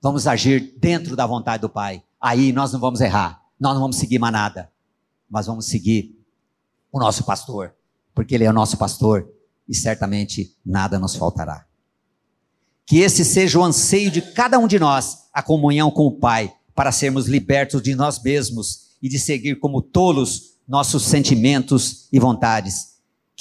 Vamos 0.00 0.28
agir 0.28 0.76
dentro 0.78 1.16
da 1.16 1.26
vontade 1.26 1.62
do 1.62 1.68
Pai. 1.68 2.04
Aí 2.20 2.52
nós 2.52 2.72
não 2.72 2.78
vamos 2.78 3.00
errar, 3.00 3.42
nós 3.58 3.74
não 3.74 3.80
vamos 3.80 3.96
seguir 3.96 4.20
manada, 4.20 4.70
mas 5.28 5.46
vamos 5.46 5.66
seguir 5.66 6.16
o 6.92 7.00
nosso 7.00 7.24
pastor, 7.24 7.74
porque 8.14 8.36
ele 8.36 8.44
é 8.44 8.50
o 8.50 8.52
nosso 8.52 8.76
pastor 8.76 9.28
e 9.68 9.74
certamente 9.74 10.56
nada 10.64 10.96
nos 10.96 11.16
faltará. 11.16 11.66
Que 12.86 12.98
esse 12.98 13.24
seja 13.24 13.58
o 13.58 13.64
anseio 13.64 14.12
de 14.12 14.22
cada 14.22 14.60
um 14.60 14.68
de 14.68 14.78
nós, 14.78 15.24
a 15.34 15.42
comunhão 15.42 15.90
com 15.90 16.06
o 16.06 16.20
Pai, 16.20 16.54
para 16.72 16.92
sermos 16.92 17.26
libertos 17.26 17.82
de 17.82 17.96
nós 17.96 18.22
mesmos 18.22 18.92
e 19.02 19.08
de 19.08 19.18
seguir 19.18 19.58
como 19.58 19.82
tolos 19.82 20.52
nossos 20.68 21.02
sentimentos 21.02 22.06
e 22.12 22.20
vontades. 22.20 22.91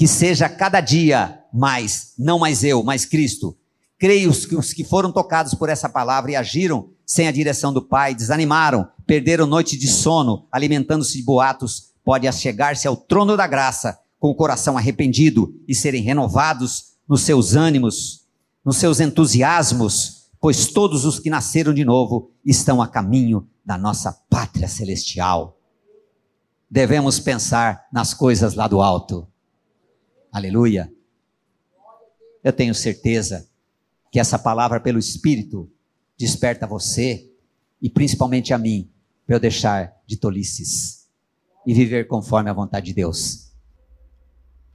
Que 0.01 0.07
seja 0.07 0.49
cada 0.49 0.81
dia 0.81 1.43
mais, 1.53 2.13
não 2.17 2.39
mais 2.39 2.63
eu, 2.63 2.81
mas 2.81 3.05
Cristo. 3.05 3.55
Creio 3.99 4.33
que 4.33 4.55
os 4.55 4.73
que 4.73 4.83
foram 4.83 5.11
tocados 5.11 5.53
por 5.53 5.69
essa 5.69 5.87
palavra 5.87 6.31
e 6.31 6.35
agiram 6.35 6.89
sem 7.05 7.27
a 7.27 7.31
direção 7.31 7.71
do 7.71 7.83
Pai, 7.83 8.15
desanimaram, 8.15 8.87
perderam 9.05 9.45
noite 9.45 9.77
de 9.77 9.87
sono, 9.87 10.47
alimentando-se 10.51 11.15
de 11.19 11.23
boatos, 11.23 11.91
pode 12.03 12.27
achegar-se 12.27 12.87
ao 12.87 12.97
trono 12.97 13.37
da 13.37 13.45
graça 13.45 13.99
com 14.17 14.31
o 14.31 14.35
coração 14.35 14.75
arrependido 14.75 15.53
e 15.67 15.75
serem 15.75 16.01
renovados 16.01 16.93
nos 17.07 17.21
seus 17.21 17.53
ânimos, 17.53 18.25
nos 18.65 18.77
seus 18.77 18.99
entusiasmos, 18.99 20.31
pois 20.39 20.65
todos 20.65 21.05
os 21.05 21.19
que 21.19 21.29
nasceram 21.29 21.75
de 21.75 21.85
novo 21.85 22.31
estão 22.43 22.81
a 22.81 22.87
caminho 22.87 23.47
da 23.63 23.77
nossa 23.77 24.11
pátria 24.31 24.67
celestial. 24.67 25.59
Devemos 26.67 27.19
pensar 27.19 27.85
nas 27.93 28.15
coisas 28.15 28.55
lá 28.55 28.67
do 28.67 28.81
alto. 28.81 29.27
Aleluia. 30.31 30.91
Eu 32.41 32.53
tenho 32.53 32.73
certeza 32.73 33.47
que 34.09 34.19
essa 34.19 34.39
palavra 34.39 34.79
pelo 34.79 34.97
Espírito 34.97 35.69
desperta 36.17 36.65
você 36.65 37.29
e 37.81 37.89
principalmente 37.89 38.53
a 38.53 38.57
mim, 38.57 38.89
para 39.25 39.35
eu 39.35 39.39
deixar 39.39 39.93
de 40.05 40.15
tolices 40.17 41.09
e 41.65 41.73
viver 41.73 42.07
conforme 42.07 42.49
a 42.49 42.53
vontade 42.53 42.87
de 42.87 42.93
Deus. 42.93 43.51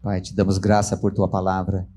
Pai, 0.02 0.20
te 0.20 0.34
damos 0.34 0.58
graça 0.58 0.96
por 0.96 1.12
tua 1.12 1.28
palavra. 1.28 1.88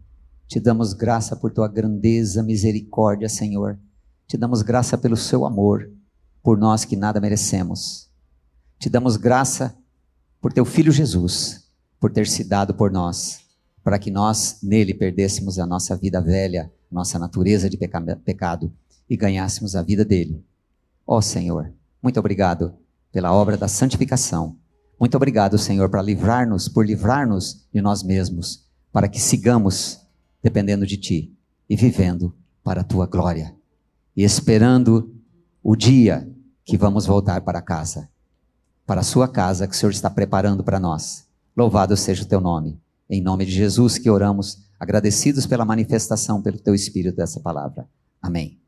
Te 0.48 0.60
damos 0.60 0.94
graça 0.94 1.36
por 1.36 1.52
tua 1.52 1.68
grandeza, 1.68 2.42
misericórdia, 2.42 3.28
Senhor. 3.28 3.78
Te 4.26 4.38
damos 4.38 4.62
graça 4.62 4.98
pelo 4.98 5.18
seu 5.18 5.46
amor 5.46 5.92
por 6.42 6.58
nós 6.58 6.86
que 6.86 6.96
nada 6.96 7.20
merecemos. 7.20 8.10
Te 8.80 8.90
damos 8.90 9.18
graça 9.18 9.78
por 10.40 10.54
teu 10.54 10.64
filho 10.66 10.92
Jesus, 10.92 11.70
por 12.00 12.12
ter 12.12 12.26
se 12.26 12.44
dado 12.44 12.74
por 12.74 12.90
nós, 12.90 13.49
para 13.90 14.00
que 14.00 14.12
nós 14.12 14.60
nele 14.62 14.94
perdêssemos 14.94 15.58
a 15.58 15.66
nossa 15.66 15.96
vida 15.96 16.22
velha, 16.22 16.72
nossa 16.92 17.18
natureza 17.18 17.70
de 17.70 17.78
peca 17.78 18.00
pecado 18.24 18.72
e 19.10 19.18
ganhássemos 19.18 19.76
a 19.76 19.82
vida 19.82 20.06
dele. 20.06 20.44
Ó 21.06 21.18
oh, 21.18 21.22
Senhor, 21.22 21.74
muito 22.02 22.20
obrigado 22.20 22.74
pela 23.12 23.34
obra 23.34 23.58
da 23.58 23.68
santificação 23.68 24.56
muito 25.00 25.16
obrigado, 25.16 25.58
Senhor, 25.58 25.90
para 25.90 26.02
livrar-nos, 26.02 26.68
por 26.68 26.86
livrar-nos 26.86 27.66
de 27.74 27.82
nós 27.82 28.04
mesmos, 28.04 28.66
para 28.92 29.08
que 29.08 29.20
sigamos 29.20 30.02
dependendo 30.44 30.86
de 30.86 30.98
Ti 30.98 31.34
e 31.70 31.76
vivendo 31.76 32.36
para 32.62 32.82
a 32.82 32.84
Tua 32.84 33.06
glória 33.06 33.56
e 34.16 34.24
esperando 34.24 35.16
o 35.64 35.74
dia 35.74 36.30
que 36.66 36.78
vamos 36.78 37.06
voltar 37.06 37.40
para 37.42 37.62
casa, 37.62 38.10
para 38.86 39.00
a 39.00 39.04
Sua 39.04 39.26
casa 39.26 39.66
que 39.66 39.74
o 39.74 39.78
Senhor 39.78 39.92
está 39.92 40.10
preparando 40.10 40.66
para 40.66 40.82
nós. 40.82 41.26
Louvado 41.56 41.96
seja 41.96 42.24
o 42.24 42.28
Teu 42.28 42.42
nome. 42.42 42.78
Em 43.10 43.22
nome 43.22 43.46
de 43.46 43.52
Jesus 43.52 43.98
que 43.98 44.10
oramos, 44.10 44.70
agradecidos 44.80 45.48
pela 45.48 45.66
manifestação 45.66 46.42
pelo 46.42 46.60
Teu 46.60 46.76
Espírito 46.76 47.16
dessa 47.16 47.40
palavra. 47.40 47.88
Amém. 48.22 48.59